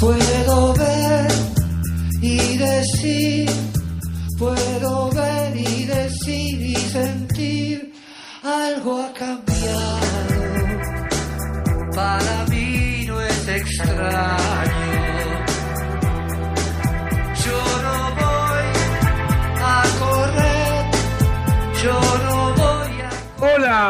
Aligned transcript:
Puedo 0.00 0.74
ver 0.74 1.32
y 2.22 2.56
decir, 2.56 3.50
puedo 4.38 5.10
ver 5.10 5.56
y 5.56 5.84
decir 5.86 6.62
y 6.62 6.76
sentir, 6.76 7.92
algo 8.44 9.02
ha 9.02 9.12
cambiado. 9.12 10.38
Para 11.94 12.46
mí 12.48 13.04
no 13.08 13.20
es 13.20 13.48
extraño. 13.48 14.47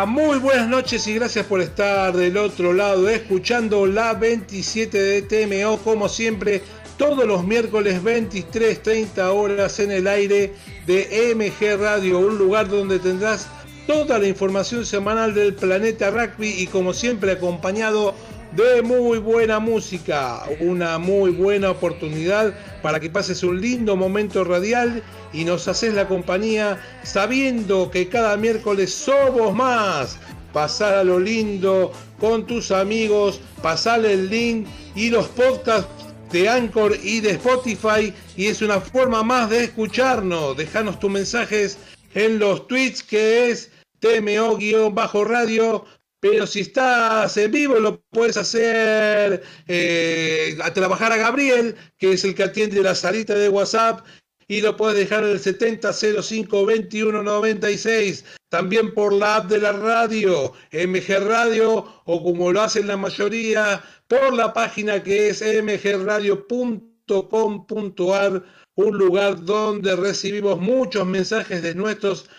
Muy 0.06 0.38
buenas 0.38 0.68
noches 0.68 1.06
y 1.08 1.14
gracias 1.14 1.46
por 1.46 1.60
estar 1.60 2.16
del 2.16 2.36
otro 2.36 2.72
lado 2.72 3.08
escuchando 3.08 3.84
la 3.86 4.14
27 4.14 4.96
de 4.96 5.22
TMO 5.22 5.78
como 5.78 6.08
siempre 6.08 6.62
todos 6.96 7.26
los 7.26 7.44
miércoles 7.44 8.02
23.30 8.04 9.18
horas 9.32 9.80
en 9.80 9.90
el 9.90 10.06
aire 10.06 10.52
de 10.86 11.34
MG 11.34 11.80
Radio, 11.80 12.20
un 12.20 12.38
lugar 12.38 12.68
donde 12.68 13.00
tendrás 13.00 13.48
toda 13.88 14.18
la 14.18 14.28
información 14.28 14.86
semanal 14.86 15.34
del 15.34 15.54
planeta 15.54 16.10
rugby 16.10 16.48
y 16.48 16.66
como 16.68 16.92
siempre 16.92 17.32
acompañado 17.32 18.14
de 18.52 18.82
muy 18.82 19.18
buena 19.18 19.58
música, 19.58 20.42
una 20.60 20.98
muy 20.98 21.30
buena 21.30 21.70
oportunidad 21.70 22.54
para 22.82 22.98
que 22.98 23.10
pases 23.10 23.42
un 23.42 23.60
lindo 23.60 23.96
momento 23.96 24.44
radial 24.44 25.02
y 25.32 25.44
nos 25.44 25.68
haces 25.68 25.94
la 25.94 26.08
compañía 26.08 26.80
sabiendo 27.02 27.90
que 27.90 28.08
cada 28.08 28.36
miércoles 28.36 28.92
somos 28.92 29.54
más. 29.54 30.18
Pasar 30.52 30.94
a 30.94 31.04
lo 31.04 31.20
lindo 31.20 31.92
con 32.18 32.46
tus 32.46 32.70
amigos, 32.70 33.40
pasar 33.62 34.04
el 34.06 34.30
link 34.30 34.66
y 34.94 35.10
los 35.10 35.28
podcasts 35.28 35.90
de 36.32 36.48
Anchor 36.48 36.96
y 37.02 37.20
de 37.20 37.32
Spotify 37.32 38.14
y 38.36 38.46
es 38.46 38.62
una 38.62 38.80
forma 38.80 39.22
más 39.22 39.50
de 39.50 39.64
escucharnos. 39.64 40.56
Dejanos 40.56 40.98
tus 40.98 41.10
mensajes 41.10 41.76
en 42.14 42.38
los 42.38 42.66
tweets 42.66 43.02
que 43.02 43.50
es 43.50 43.70
TMO-radio 44.00 45.84
pero 46.20 46.46
si 46.46 46.60
estás 46.60 47.36
en 47.36 47.50
vivo 47.50 47.78
lo 47.78 48.00
puedes 48.10 48.36
hacer 48.36 49.42
eh, 49.66 50.56
a 50.62 50.72
trabajar 50.72 51.12
a 51.12 51.16
Gabriel, 51.16 51.76
que 51.98 52.12
es 52.12 52.24
el 52.24 52.34
que 52.34 52.44
atiende 52.44 52.82
la 52.82 52.94
salita 52.94 53.34
de 53.34 53.48
WhatsApp, 53.48 54.06
y 54.48 54.60
lo 54.62 54.76
puedes 54.76 54.96
dejar 54.96 55.24
en 55.24 55.30
el 55.30 55.40
70052196, 55.40 58.24
también 58.48 58.94
por 58.94 59.12
la 59.12 59.36
app 59.36 59.50
de 59.50 59.58
la 59.58 59.72
radio, 59.72 60.54
MG 60.72 61.28
Radio, 61.28 61.84
o 62.06 62.22
como 62.22 62.50
lo 62.50 62.62
hacen 62.62 62.86
la 62.86 62.96
mayoría, 62.96 63.84
por 64.08 64.32
la 64.32 64.54
página 64.54 65.02
que 65.02 65.28
es 65.28 65.42
mgradio.com.ar, 65.42 68.42
un 68.74 68.96
lugar 68.96 69.44
donde 69.44 69.94
recibimos 69.96 70.58
muchos 70.58 71.06
mensajes 71.06 71.62
de 71.62 71.74
nuestros 71.74 72.30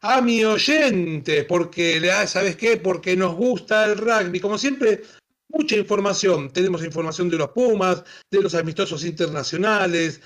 a 0.00 0.20
mi 0.20 0.44
oyente, 0.44 1.44
porque, 1.44 2.00
¿sabes 2.26 2.56
qué? 2.56 2.76
Porque 2.76 3.16
nos 3.16 3.34
gusta 3.34 3.86
el 3.86 3.98
rugby. 3.98 4.40
Como 4.40 4.58
siempre, 4.58 5.02
mucha 5.48 5.76
información. 5.76 6.50
Tenemos 6.50 6.84
información 6.84 7.28
de 7.28 7.38
los 7.38 7.50
Pumas, 7.50 8.04
de 8.30 8.42
los 8.42 8.54
amistosos 8.54 9.04
internacionales, 9.04 10.20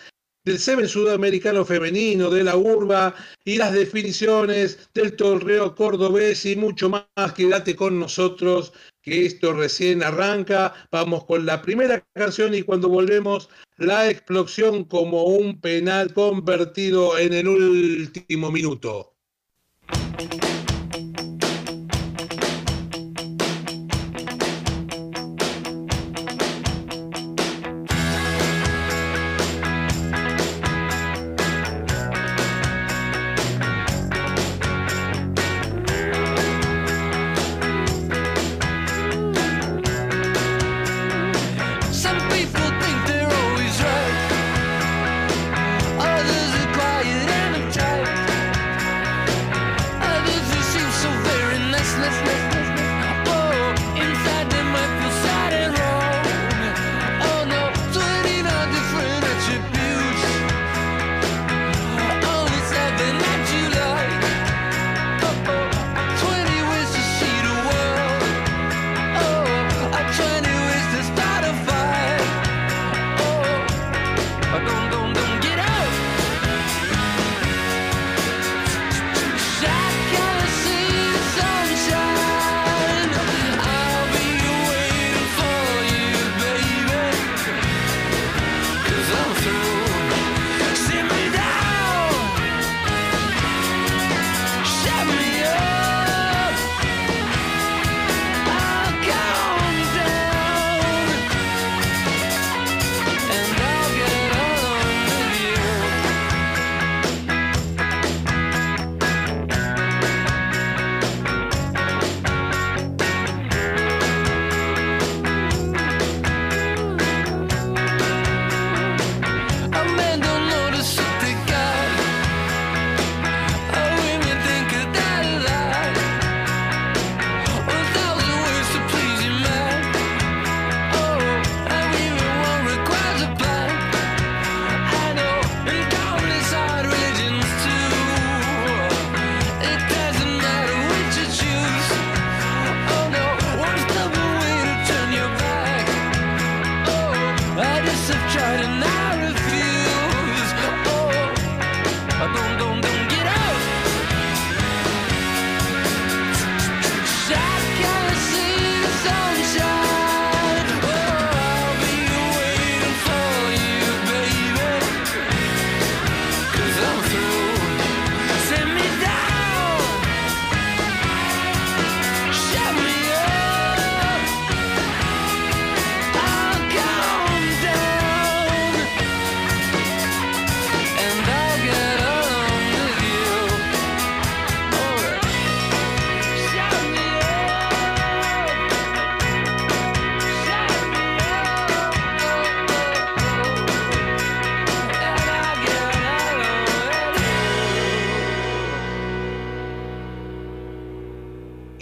del 0.45 0.59
Seven 0.59 0.89
Sudamericano 0.89 1.65
Femenino, 1.65 2.31
de 2.31 2.45
la 2.45 2.57
Urba 2.57 3.15
y 3.45 3.57
las 3.57 3.73
definiciones 3.73 4.91
del 4.95 5.15
torneo 5.15 5.75
cordobés 5.75 6.47
y 6.47 6.57
mucho 6.57 6.89
más. 6.89 7.33
Quédate 7.35 7.77
con 7.77 8.01
nosotros, 8.01 8.73
que 9.03 9.27
esto 9.27 9.53
recién 9.53 10.03
arranca. 10.03 10.75
Vamos 10.91 11.25
con 11.27 11.47
la 11.47 11.63
primera 11.63 12.03
canción 12.15 12.55
y 12.55 12.63
cuando 12.63 12.89
volvemos, 12.89 13.49
la 13.77 14.11
explosión 14.11 14.85
como 14.85 15.25
un 15.25 15.61
penal 15.61 16.13
convertido 16.13 17.19
en 17.19 17.35
el 17.35 17.49
último 17.49 18.51
minuto. 18.51 19.15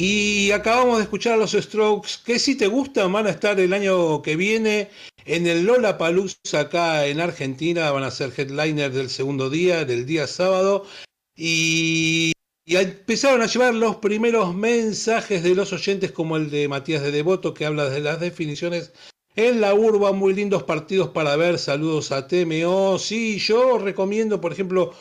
Y 0.01 0.53
acabamos 0.53 0.99
de 0.99 1.03
escuchar 1.03 1.33
a 1.33 1.37
los 1.39 1.51
Strokes, 1.51 2.21
que 2.25 2.39
si 2.39 2.55
te 2.55 2.69
gustan 2.69 3.13
van 3.13 3.27
a 3.27 3.31
estar 3.31 3.59
el 3.59 3.73
año 3.73 4.23
que 4.23 4.37
viene 4.37 4.91
en 5.25 5.49
el 5.49 5.65
Lola 5.65 5.99
Palusa 5.99 6.61
acá 6.61 7.05
en 7.09 7.21
Argentina, 7.21 7.91
van 7.91 8.05
a 8.05 8.13
ser 8.13 8.33
headliners 8.37 8.95
del 8.95 9.11
segundo 9.11 9.51
día, 9.51 9.85
del 9.85 10.07
día 10.07 10.29
sábado. 10.29 10.87
Y, 11.35 12.31
y 12.65 12.77
empezaron 12.77 13.43
a 13.43 13.47
llevar 13.47 13.75
los 13.75 13.97
primeros 13.97 14.55
mensajes 14.55 15.43
de 15.43 15.57
los 15.57 15.73
oyentes, 15.73 16.13
como 16.13 16.37
el 16.37 16.49
de 16.49 16.69
Matías 16.69 17.03
de 17.03 17.11
Devoto, 17.11 17.53
que 17.53 17.67
habla 17.67 17.91
de 17.91 17.99
las 17.99 18.21
definiciones 18.21 18.93
en 19.35 19.61
la 19.61 19.75
urba, 19.75 20.13
muy 20.13 20.33
lindos 20.33 20.63
partidos 20.63 21.09
para 21.09 21.35
ver. 21.35 21.59
Saludos 21.59 22.13
a 22.13 22.29
TMO. 22.29 23.01
Sí, 23.01 23.41
yo 23.41 23.79
recomiendo, 23.79 24.41
por 24.41 24.53
ejemplo, 24.53 24.95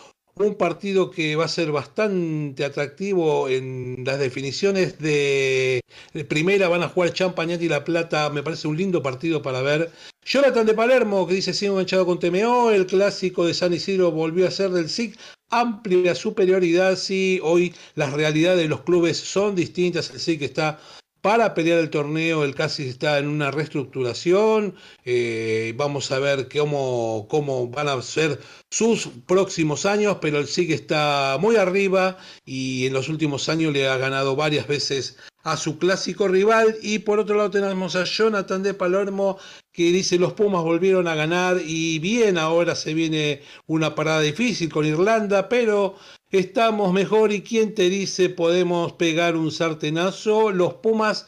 un 0.45 0.55
partido 0.55 1.09
que 1.09 1.35
va 1.35 1.45
a 1.45 1.49
ser 1.49 1.71
bastante 1.71 2.63
atractivo 2.63 3.49
en 3.49 4.03
las 4.05 4.19
definiciones 4.19 4.99
de, 4.99 5.81
primera 6.27 6.67
van 6.67 6.83
a 6.83 6.89
jugar 6.89 7.13
Champagnat 7.13 7.61
y 7.61 7.69
La 7.69 7.83
Plata, 7.83 8.29
me 8.29 8.43
parece 8.43 8.67
un 8.67 8.77
lindo 8.77 9.01
partido 9.01 9.41
para 9.41 9.61
ver. 9.61 9.91
Jonathan 10.25 10.65
de 10.65 10.73
Palermo 10.73 11.25
que 11.25 11.35
dice 11.35 11.53
sigo 11.53 11.73
enganchado 11.73 12.05
con 12.05 12.19
TMO, 12.19 12.71
el 12.71 12.85
clásico 12.85 13.45
de 13.45 13.53
San 13.53 13.73
Isidro 13.73 14.11
volvió 14.11 14.47
a 14.47 14.51
ser 14.51 14.71
del 14.71 14.89
SIC, 14.89 15.17
amplia 15.49 16.13
superioridad, 16.15 16.97
sí, 16.97 17.39
hoy 17.41 17.73
las 17.95 18.13
realidades 18.13 18.59
de 18.59 18.67
los 18.67 18.81
clubes 18.81 19.17
son 19.17 19.55
distintas, 19.55 20.09
el 20.11 20.19
SIC 20.19 20.41
está 20.41 20.79
para 21.21 21.53
pelear 21.53 21.79
el 21.79 21.89
torneo, 21.89 22.43
el 22.43 22.55
casi 22.55 22.87
está 22.87 23.17
en 23.19 23.27
una 23.27 23.51
reestructuración. 23.51 24.75
Eh, 25.05 25.73
vamos 25.75 26.11
a 26.11 26.19
ver 26.19 26.47
cómo, 26.49 27.27
cómo 27.29 27.67
van 27.67 27.87
a 27.87 28.01
ser 28.01 28.39
sus 28.69 29.07
próximos 29.25 29.85
años, 29.85 30.17
pero 30.21 30.39
el 30.39 30.47
SIG 30.47 30.71
está 30.71 31.37
muy 31.39 31.55
arriba 31.55 32.17
y 32.45 32.85
en 32.87 32.93
los 32.93 33.09
últimos 33.09 33.49
años 33.49 33.73
le 33.73 33.87
ha 33.87 33.97
ganado 33.97 34.35
varias 34.35 34.67
veces 34.67 35.17
a 35.43 35.57
su 35.57 35.77
clásico 35.79 36.27
rival. 36.27 36.75
Y 36.81 36.99
por 36.99 37.19
otro 37.19 37.35
lado 37.35 37.51
tenemos 37.51 37.95
a 37.95 38.03
Jonathan 38.03 38.63
de 38.63 38.73
Palermo 38.73 39.37
que 39.77 39.91
dice 39.91 40.17
los 40.17 40.33
Pumas 40.33 40.63
volvieron 40.63 41.07
a 41.07 41.13
ganar 41.13 41.61
y 41.63 41.99
bien, 41.99 42.39
ahora 42.39 42.75
se 42.75 42.95
viene 42.95 43.43
una 43.67 43.93
parada 43.93 44.21
difícil 44.21 44.69
con 44.71 44.87
Irlanda, 44.87 45.47
pero 45.49 45.95
estamos 46.31 46.93
mejor 46.93 47.31
y 47.31 47.41
quién 47.41 47.73
te 47.73 47.89
dice 47.89 48.29
podemos 48.29 48.93
pegar 48.93 49.35
un 49.35 49.51
sartenazo. 49.51 50.51
Los 50.51 50.75
Pumas, 50.75 51.25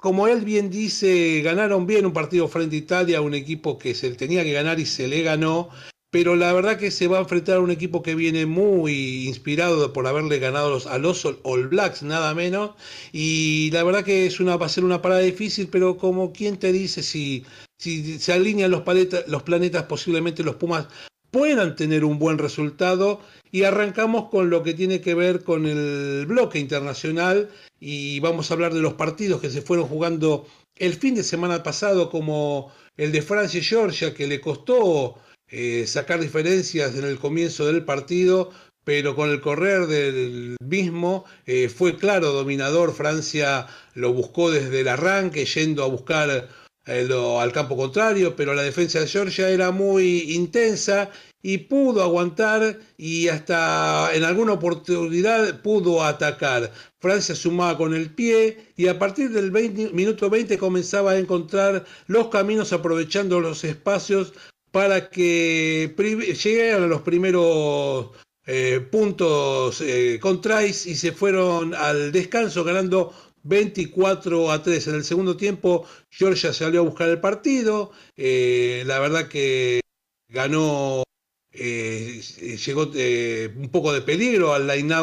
como 0.00 0.28
él 0.28 0.44
bien 0.44 0.70
dice, 0.70 1.42
ganaron 1.42 1.86
bien 1.86 2.06
un 2.06 2.12
partido 2.12 2.48
frente 2.48 2.76
a 2.76 2.78
Italia, 2.78 3.20
un 3.20 3.34
equipo 3.34 3.78
que 3.78 3.94
se 3.94 4.10
tenía 4.12 4.44
que 4.44 4.52
ganar 4.52 4.80
y 4.80 4.86
se 4.86 5.08
le 5.08 5.22
ganó. 5.22 5.68
Pero 6.10 6.36
la 6.36 6.52
verdad 6.52 6.78
que 6.78 6.90
se 6.90 7.08
va 7.08 7.18
a 7.18 7.22
enfrentar 7.22 7.56
a 7.56 7.60
un 7.60 7.70
equipo 7.70 8.02
que 8.02 8.14
viene 8.14 8.46
muy 8.46 9.26
inspirado 9.26 9.92
por 9.92 10.06
haberle 10.06 10.38
ganado 10.38 10.80
a 10.88 10.98
los 10.98 11.26
All 11.42 11.68
Blacks, 11.68 12.02
nada 12.02 12.32
menos. 12.32 12.70
Y 13.12 13.70
la 13.72 13.82
verdad 13.82 14.04
que 14.04 14.24
es 14.24 14.40
una, 14.40 14.56
va 14.56 14.66
a 14.66 14.70
ser 14.70 14.84
una 14.84 15.02
parada 15.02 15.20
difícil, 15.20 15.68
pero 15.68 15.98
como 15.98 16.32
quién 16.32 16.58
te 16.58 16.72
dice 16.72 17.02
si, 17.02 17.44
si 17.78 18.18
se 18.18 18.32
alinean 18.32 18.70
los, 18.70 18.82
los 19.26 19.42
planetas, 19.42 19.82
posiblemente 19.82 20.42
los 20.42 20.54
Pumas 20.54 20.86
puedan 21.30 21.76
tener 21.76 22.04
un 22.04 22.18
buen 22.18 22.38
resultado. 22.38 23.20
Y 23.50 23.62
arrancamos 23.62 24.28
con 24.28 24.50
lo 24.50 24.62
que 24.62 24.74
tiene 24.74 25.00
que 25.00 25.14
ver 25.14 25.42
con 25.44 25.66
el 25.66 26.26
bloque 26.26 26.58
internacional. 26.58 27.50
Y 27.80 28.20
vamos 28.20 28.50
a 28.50 28.54
hablar 28.54 28.74
de 28.74 28.80
los 28.80 28.94
partidos 28.94 29.40
que 29.40 29.50
se 29.50 29.62
fueron 29.62 29.86
jugando 29.86 30.46
el 30.76 30.94
fin 30.94 31.14
de 31.14 31.22
semana 31.22 31.62
pasado 31.62 32.10
como 32.10 32.72
el 32.96 33.12
de 33.12 33.22
Francia 33.22 33.60
y 33.60 33.62
Georgia 33.62 34.14
que 34.14 34.26
le 34.26 34.40
costó 34.40 35.16
eh, 35.48 35.86
sacar 35.86 36.20
diferencias 36.20 36.94
en 36.96 37.04
el 37.04 37.18
comienzo 37.18 37.66
del 37.66 37.84
partido 37.84 38.50
pero 38.86 39.16
con 39.16 39.30
el 39.30 39.40
correr 39.40 39.88
del 39.88 40.56
mismo 40.64 41.24
eh, 41.44 41.68
fue 41.68 41.96
claro 41.96 42.30
dominador, 42.30 42.94
Francia 42.94 43.66
lo 43.94 44.12
buscó 44.12 44.52
desde 44.52 44.80
el 44.80 44.86
arranque 44.86 45.44
yendo 45.44 45.82
a 45.82 45.88
buscar 45.88 46.48
al 46.86 47.52
campo 47.52 47.76
contrario, 47.76 48.36
pero 48.36 48.54
la 48.54 48.62
defensa 48.62 49.00
de 49.00 49.08
Georgia 49.08 49.48
era 49.48 49.72
muy 49.72 50.32
intensa 50.34 51.10
y 51.42 51.58
pudo 51.58 52.02
aguantar 52.02 52.78
y 52.96 53.28
hasta 53.28 54.10
en 54.14 54.24
alguna 54.24 54.52
oportunidad 54.52 55.62
pudo 55.62 56.04
atacar. 56.04 56.72
Francia 57.00 57.34
sumaba 57.34 57.76
con 57.76 57.94
el 57.94 58.10
pie 58.10 58.72
y 58.76 58.86
a 58.86 58.98
partir 58.98 59.30
del 59.30 59.52
minuto 59.92 60.30
20 60.30 60.58
comenzaba 60.58 61.12
a 61.12 61.18
encontrar 61.18 61.84
los 62.06 62.28
caminos 62.28 62.72
aprovechando 62.72 63.40
los 63.40 63.64
espacios 63.64 64.32
para 64.70 65.08
que 65.10 65.94
llegaran 66.42 66.84
a 66.84 66.86
los 66.86 67.02
primeros 67.02 68.10
eh, 68.48 68.80
puntos 68.92 69.80
eh, 69.80 70.20
y 70.20 70.72
se 70.94 71.12
fueron 71.12 71.74
al 71.74 72.12
descanso 72.12 72.62
ganando 72.62 73.12
24 73.46 74.50
a 74.50 74.62
3. 74.62 74.88
En 74.88 74.94
el 74.96 75.04
segundo 75.04 75.36
tiempo, 75.36 75.86
Georgia 76.10 76.52
salió 76.52 76.80
a 76.80 76.84
buscar 76.84 77.08
el 77.08 77.20
partido. 77.20 77.92
Eh, 78.16 78.82
la 78.86 78.98
verdad 78.98 79.28
que 79.28 79.80
ganó, 80.28 81.04
eh, 81.52 82.20
llegó 82.66 82.90
eh, 82.94 83.52
un 83.56 83.68
poco 83.70 83.92
de 83.92 84.02
peligro 84.02 84.52
al 84.52 84.66
line 84.66 84.94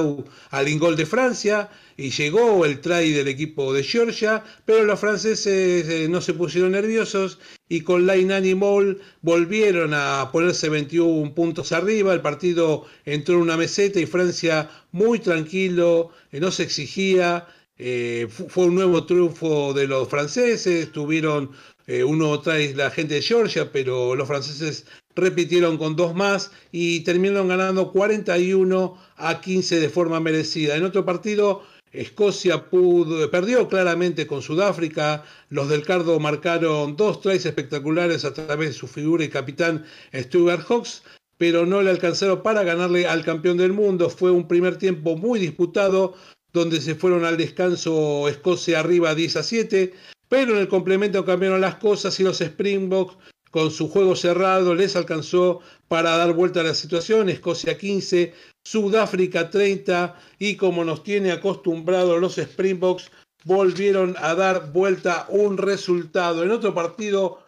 al 0.50 0.68
ingol 0.68 0.96
de 0.96 1.06
Francia 1.06 1.70
y 1.96 2.10
llegó 2.10 2.66
el 2.66 2.82
try 2.82 3.12
del 3.12 3.28
equipo 3.28 3.74
de 3.74 3.84
Georgia, 3.84 4.44
pero 4.66 4.84
los 4.84 5.00
franceses 5.00 6.10
no 6.10 6.22
se 6.22 6.34
pusieron 6.34 6.72
nerviosos 6.72 7.40
y 7.70 7.82
con 7.82 8.06
Line 8.06 8.34
Animal 8.34 9.00
volvieron 9.22 9.94
a 9.94 10.30
ponerse 10.32 10.70
21 10.70 11.34
puntos 11.34 11.72
arriba. 11.72 12.14
El 12.14 12.22
partido 12.22 12.86
entró 13.06 13.36
en 13.36 13.42
una 13.42 13.58
meseta 13.58 14.00
y 14.00 14.06
Francia 14.06 14.70
muy 14.92 15.20
tranquilo, 15.20 16.12
no 16.32 16.52
se 16.52 16.64
exigía. 16.64 17.48
Eh, 17.78 18.28
fue 18.30 18.66
un 18.66 18.76
nuevo 18.76 19.06
triunfo 19.06 19.74
de 19.74 19.88
los 19.88 20.08
franceses, 20.08 20.92
tuvieron 20.92 21.52
eh, 21.86 22.04
uno 22.04 22.40
trae 22.40 22.74
la 22.76 22.92
gente 22.92 23.16
de 23.16 23.22
Georgia, 23.22 23.72
pero 23.72 24.16
los 24.16 24.28
franceses 24.28 24.86
repitieron 25.16 25.78
con 25.78 25.96
dos 25.96 26.16
más 26.16 26.52
y 26.72 27.02
terminaron 27.02 27.50
ganando 27.50 27.92
41 27.92 28.98
a 29.18 29.42
15 29.42 29.80
de 29.80 29.90
forma 29.90 30.20
merecida. 30.20 30.78
En 30.78 30.86
otro 30.86 31.04
partido, 31.04 31.64
Escocia 31.92 32.70
perdió 33.32 33.68
claramente 33.68 34.26
con 34.28 34.42
Sudáfrica. 34.42 35.24
Los 35.50 35.70
del 35.70 35.84
Cardo 35.84 36.20
marcaron 36.20 36.96
dos 36.96 37.22
tries 37.22 37.46
espectaculares 37.46 38.24
a 38.24 38.34
través 38.34 38.70
de 38.70 38.74
su 38.74 38.88
figura 38.88 39.24
y 39.24 39.30
capitán 39.30 39.86
Stuart 40.14 40.66
Hawks, 40.68 41.04
pero 41.38 41.66
no 41.66 41.82
le 41.82 41.92
alcanzaron 41.92 42.42
para 42.42 42.64
ganarle 42.64 43.08
al 43.08 43.26
campeón 43.26 43.58
del 43.58 43.74
mundo. 43.74 44.10
Fue 44.10 44.32
un 44.32 44.48
primer 44.48 44.78
tiempo 44.78 45.18
muy 45.18 45.40
disputado 45.40 46.16
donde 46.54 46.80
se 46.80 46.96
fueron 46.96 47.26
al 47.26 47.38
descanso 47.38 48.30
Escocia 48.30 48.80
arriba 48.80 49.16
10 49.16 49.38
a 49.38 49.44
7, 49.44 49.94
pero 50.30 50.54
en 50.54 50.60
el 50.60 50.68
complemento 50.68 51.26
cambiaron 51.26 51.62
las 51.62 51.76
cosas 51.76 52.20
y 52.20 52.24
los 52.24 52.40
Springboks 52.40 53.18
con 53.52 53.70
su 53.70 53.90
juego 53.90 54.16
cerrado 54.16 54.74
les 54.74 54.96
alcanzó 54.96 55.60
para 55.88 56.18
dar 56.18 56.34
vuelta 56.34 56.62
a 56.62 56.64
la 56.64 56.74
situación, 56.74 57.30
Escocia 57.30 57.78
15, 57.78 58.34
Sudáfrica 58.64 59.50
30 59.50 60.20
y 60.40 60.56
como 60.56 60.84
nos 60.86 61.04
tiene 61.04 61.32
acostumbrados 61.32 62.20
los 62.20 62.38
Springboks 62.38 63.12
volvieron 63.46 64.16
a 64.20 64.34
dar 64.36 64.72
vuelta 64.72 65.26
un 65.30 65.58
resultado. 65.58 66.44
En 66.44 66.52
otro 66.52 66.74
partido 66.74 67.44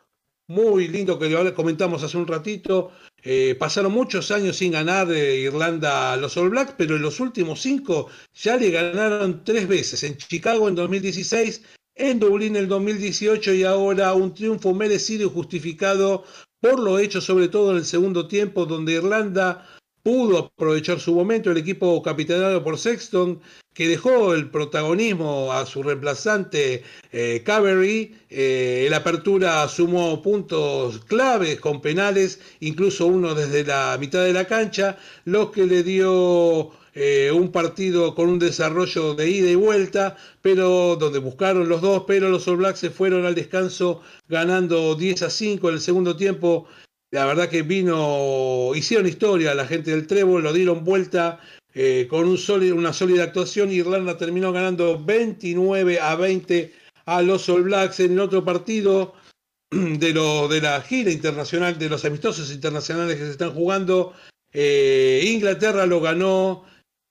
muy 0.48 0.88
lindo 0.88 1.18
que 1.18 1.54
comentamos 1.54 2.04
hace 2.04 2.18
un 2.18 2.28
ratito, 2.28 2.92
eh, 3.28 3.56
pasaron 3.56 3.92
muchos 3.92 4.30
años 4.30 4.58
sin 4.58 4.72
ganar 4.72 5.08
de 5.08 5.40
Irlanda 5.40 6.14
a 6.14 6.18
los 6.18 6.38
All 6.38 6.52
Blacks, 6.52 6.76
pero 6.78 6.96
en 6.96 7.02
los 7.02 7.20
últimos 7.20 7.60
cinco 7.60 8.08
ya 8.36 8.56
le 8.56 8.70
ganaron 8.70 9.44
tres 9.44 9.68
veces. 9.68 10.04
En 10.04 10.16
Chicago 10.16 10.70
en 10.70 10.76
2016, 10.76 11.64
en 11.96 12.20
Dublín 12.20 12.56
en 12.56 12.64
el 12.64 12.68
2018 12.68 13.54
y 13.54 13.64
ahora 13.64 14.14
un 14.14 14.36
triunfo 14.36 14.76
merecido 14.76 15.26
y 15.26 15.32
justificado 15.32 16.24
por 16.62 16.80
lo 16.80 17.00
hecho 17.00 17.20
sobre 17.20 17.48
todo 17.48 17.72
en 17.72 17.78
el 17.78 17.86
segundo 17.86 18.28
tiempo, 18.28 18.68
donde 18.68 18.94
Irlanda 18.94 19.68
pudo 20.06 20.38
aprovechar 20.38 21.00
su 21.00 21.16
momento. 21.16 21.50
El 21.50 21.58
equipo 21.58 22.00
capitaneado 22.04 22.64
por 22.64 22.78
Sexton 22.78 23.42
que 23.74 23.88
dejó 23.88 24.36
el 24.36 24.52
protagonismo 24.52 25.52
a 25.52 25.66
su 25.66 25.82
reemplazante 25.82 26.84
eh, 27.12 27.42
Cavery. 27.44 28.16
Eh, 28.30 28.86
la 28.92 28.98
apertura 28.98 29.68
sumó 29.68 30.22
puntos 30.22 31.00
claves 31.06 31.60
con 31.60 31.82
penales, 31.82 32.40
incluso 32.60 33.08
uno 33.08 33.34
desde 33.34 33.64
la 33.64 33.98
mitad 34.00 34.24
de 34.24 34.34
la 34.34 34.46
cancha, 34.46 34.96
lo 35.26 35.52
que 35.52 35.66
le 35.66 35.82
dio 35.82 36.70
eh, 36.94 37.32
un 37.34 37.52
partido 37.52 38.14
con 38.14 38.30
un 38.30 38.38
desarrollo 38.38 39.16
de 39.16 39.28
ida 39.28 39.50
y 39.50 39.56
vuelta, 39.56 40.18
pero 40.44 40.96
donde 40.98 41.18
buscaron 41.18 41.68
los 41.68 41.82
dos, 41.82 42.04
pero 42.06 42.30
los 42.30 42.48
All 42.48 42.58
Blacks 42.58 42.80
se 42.80 42.92
fueron 42.92 43.26
al 43.26 43.34
descanso 43.34 44.02
ganando 44.30 44.94
10 44.94 45.24
a 45.24 45.30
5 45.32 45.68
en 45.68 45.76
el 45.76 45.82
segundo 45.82 46.16
tiempo. 46.16 46.68
La 47.12 47.26
verdad 47.26 47.50
que 47.50 47.62
vino, 47.62 48.72
hicieron 48.76 49.08
historia 49.08 49.56
la 49.56 49.66
gente 49.66 49.92
del 49.92 50.08
Trébol, 50.08 50.44
lo 50.44 50.54
dieron 50.54 50.84
vuelta 50.84 51.40
eh, 51.74 52.08
con 52.10 52.28
un 52.28 52.38
una 52.74 52.94
sólida 52.94 53.24
actuación, 53.24 53.72
Irlanda 53.72 54.18
terminó 54.18 54.52
ganando 54.52 55.04
29 55.04 56.00
a 56.00 56.16
20 56.16 56.74
a 57.06 57.22
los 57.22 57.48
All 57.50 57.64
Blacks 57.64 58.00
en 58.00 58.14
el 58.14 58.20
otro 58.20 58.44
partido 58.44 59.14
de, 59.72 60.14
lo, 60.14 60.48
de 60.48 60.62
la 60.62 60.82
gira 60.82 61.12
internacional, 61.12 61.78
de 61.78 61.90
los 61.90 62.06
amistosos 62.06 62.52
internacionales 62.52 63.18
que 63.18 63.26
se 63.26 63.32
están 63.32 63.54
jugando. 63.54 64.14
Eh, 64.54 65.22
Inglaterra 65.26 65.86
lo 65.86 66.00
ganó 66.00 66.64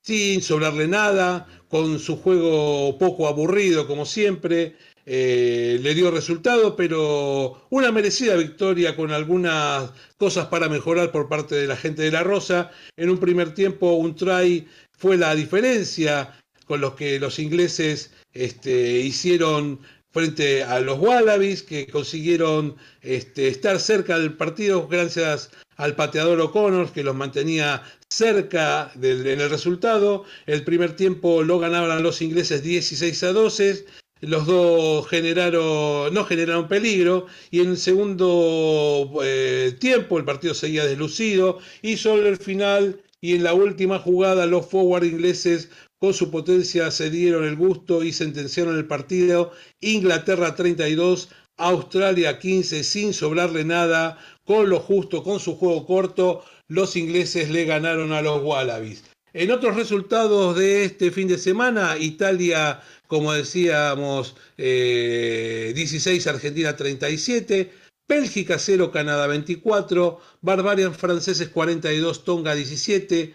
sin 0.02 0.42
sobrarle 0.42 0.88
nada, 0.88 1.46
con 1.68 1.98
su 1.98 2.16
juego 2.16 2.96
poco 2.98 3.28
aburrido 3.28 3.86
como 3.86 4.06
siempre. 4.06 4.76
Eh, 5.06 5.78
le 5.82 5.94
dio 5.94 6.10
resultado, 6.10 6.76
pero 6.76 7.66
una 7.70 7.92
merecida 7.92 8.36
victoria 8.36 8.96
con 8.96 9.10
algunas 9.10 9.90
cosas 10.16 10.46
para 10.46 10.68
mejorar 10.68 11.12
por 11.12 11.28
parte 11.28 11.54
de 11.56 11.66
la 11.66 11.76
gente 11.76 12.02
de 12.02 12.10
la 12.10 12.22
Rosa. 12.22 12.70
En 12.96 13.10
un 13.10 13.18
primer 13.18 13.52
tiempo 13.52 13.92
un 13.92 14.16
try 14.16 14.66
fue 14.92 15.18
la 15.18 15.34
diferencia 15.34 16.32
con 16.66 16.80
los 16.80 16.94
que 16.94 17.20
los 17.20 17.38
ingleses 17.38 18.12
este, 18.32 19.00
hicieron 19.00 19.80
frente 20.10 20.62
a 20.62 20.80
los 20.80 20.98
Wallabies, 20.98 21.62
que 21.62 21.86
consiguieron 21.88 22.76
este, 23.02 23.48
estar 23.48 23.80
cerca 23.80 24.18
del 24.18 24.34
partido 24.34 24.86
gracias 24.88 25.50
al 25.76 25.96
pateador 25.96 26.40
O'Connor, 26.40 26.92
que 26.92 27.02
los 27.02 27.16
mantenía 27.16 27.82
cerca 28.08 28.92
en 28.94 29.40
el 29.40 29.50
resultado. 29.50 30.24
El 30.46 30.64
primer 30.64 30.94
tiempo 30.96 31.42
lo 31.42 31.58
ganaban 31.58 32.02
los 32.02 32.22
ingleses 32.22 32.62
16 32.62 33.22
a 33.24 33.32
12. 33.32 33.84
Los 34.26 34.46
dos 34.46 35.06
generaron, 35.08 36.12
no 36.14 36.24
generaron 36.24 36.68
peligro 36.68 37.26
y 37.50 37.60
en 37.60 37.70
el 37.70 37.76
segundo 37.76 39.10
eh, 39.22 39.76
tiempo 39.78 40.18
el 40.18 40.24
partido 40.24 40.54
seguía 40.54 40.84
deslucido 40.84 41.58
y 41.82 41.96
solo 41.96 42.28
el 42.28 42.36
final 42.38 43.00
y 43.20 43.34
en 43.34 43.42
la 43.42 43.54
última 43.54 43.98
jugada 43.98 44.46
los 44.46 44.66
forward 44.66 45.04
ingleses 45.04 45.70
con 45.98 46.12
su 46.12 46.30
potencia 46.30 46.90
se 46.90 47.10
dieron 47.10 47.44
el 47.44 47.56
gusto 47.56 48.04
y 48.04 48.12
sentenciaron 48.12 48.76
el 48.76 48.86
partido. 48.86 49.52
Inglaterra 49.80 50.54
32, 50.54 51.30
Australia 51.56 52.38
15, 52.38 52.84
sin 52.84 53.14
sobrarle 53.14 53.64
nada, 53.64 54.18
con 54.44 54.68
lo 54.68 54.80
justo, 54.80 55.22
con 55.22 55.40
su 55.40 55.56
juego 55.56 55.86
corto, 55.86 56.44
los 56.68 56.96
ingleses 56.96 57.50
le 57.50 57.64
ganaron 57.64 58.12
a 58.12 58.20
los 58.20 58.42
Wallabies. 58.42 59.04
En 59.32 59.50
otros 59.50 59.74
resultados 59.74 60.56
de 60.56 60.84
este 60.84 61.10
fin 61.10 61.26
de 61.26 61.38
semana, 61.38 61.96
Italia, 61.98 62.82
como 63.06 63.32
decíamos, 63.32 64.36
16, 64.56 66.26
eh, 66.26 66.30
Argentina 66.30 66.76
37, 66.76 67.70
Bélgica 68.06 68.58
0, 68.58 68.90
Canadá 68.90 69.26
24, 69.26 70.20
Barbarian 70.42 70.94
franceses 70.94 71.48
42, 71.48 72.24
Tonga 72.24 72.54
17, 72.54 73.34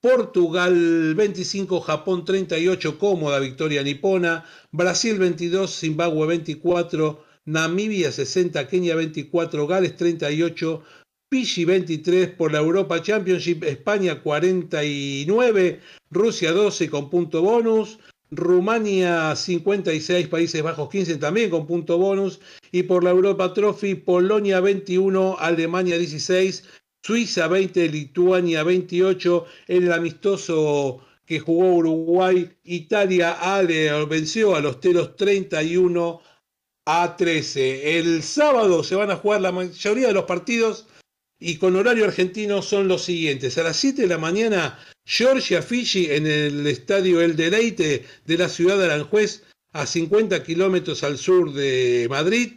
Portugal 0.00 1.14
25, 1.14 1.80
Japón 1.80 2.24
38, 2.24 2.98
cómoda 2.98 3.40
victoria 3.40 3.82
nipona, 3.82 4.44
Brasil 4.70 5.18
22, 5.18 5.80
Zimbabue 5.80 6.26
24, 6.26 7.24
Namibia 7.46 8.12
60, 8.12 8.68
Kenia 8.68 8.94
24, 8.96 9.66
Gales 9.66 9.96
38, 9.96 10.82
Fiji 11.30 11.64
23 11.64 12.28
por 12.36 12.52
la 12.52 12.58
Europa 12.58 13.02
Championship, 13.02 13.64
España 13.64 14.22
49, 14.22 15.80
Rusia 16.10 16.52
12 16.52 16.88
con 16.90 17.10
punto 17.10 17.42
bonus, 17.42 17.98
Rumania 18.30 19.36
56, 19.36 20.28
Países 20.28 20.62
Bajos 20.62 20.88
15 20.88 21.16
también 21.16 21.50
con 21.50 21.66
punto 21.66 21.98
bonus 21.98 22.40
y 22.72 22.84
por 22.84 23.04
la 23.04 23.10
Europa 23.10 23.52
Trophy 23.52 23.94
Polonia 23.94 24.60
21, 24.60 25.36
Alemania 25.38 25.98
16, 25.98 26.64
Suiza 27.02 27.48
20, 27.48 27.88
Lituania 27.88 28.62
28, 28.62 29.44
en 29.68 29.82
el 29.84 29.92
amistoso 29.92 31.00
que 31.26 31.38
jugó 31.38 31.74
Uruguay, 31.74 32.50
Italia 32.64 33.36
venció 34.08 34.54
a 34.56 34.60
los 34.60 34.80
Teros 34.80 35.16
31 35.16 36.20
a 36.86 37.16
13. 37.16 37.98
El 37.98 38.22
sábado 38.22 38.84
se 38.84 38.94
van 38.94 39.10
a 39.10 39.16
jugar 39.16 39.40
la 39.40 39.52
mayoría 39.52 40.08
de 40.08 40.12
los 40.12 40.24
partidos 40.24 40.86
y 41.38 41.56
con 41.56 41.76
horario 41.76 42.04
argentino 42.04 42.62
son 42.62 42.88
los 42.88 43.02
siguientes. 43.02 43.58
A 43.58 43.62
las 43.62 43.76
7 43.76 44.02
de 44.02 44.08
la 44.08 44.18
mañana, 44.18 44.78
Georgia 45.06 45.62
Fiji 45.62 46.10
en 46.10 46.26
el 46.26 46.66
estadio 46.66 47.20
El 47.20 47.36
Deleite 47.36 48.04
de 48.24 48.38
la 48.38 48.48
ciudad 48.48 48.78
de 48.78 48.86
Aranjuez, 48.86 49.42
a 49.72 49.86
50 49.86 50.42
kilómetros 50.42 51.02
al 51.02 51.18
sur 51.18 51.52
de 51.52 52.06
Madrid 52.08 52.52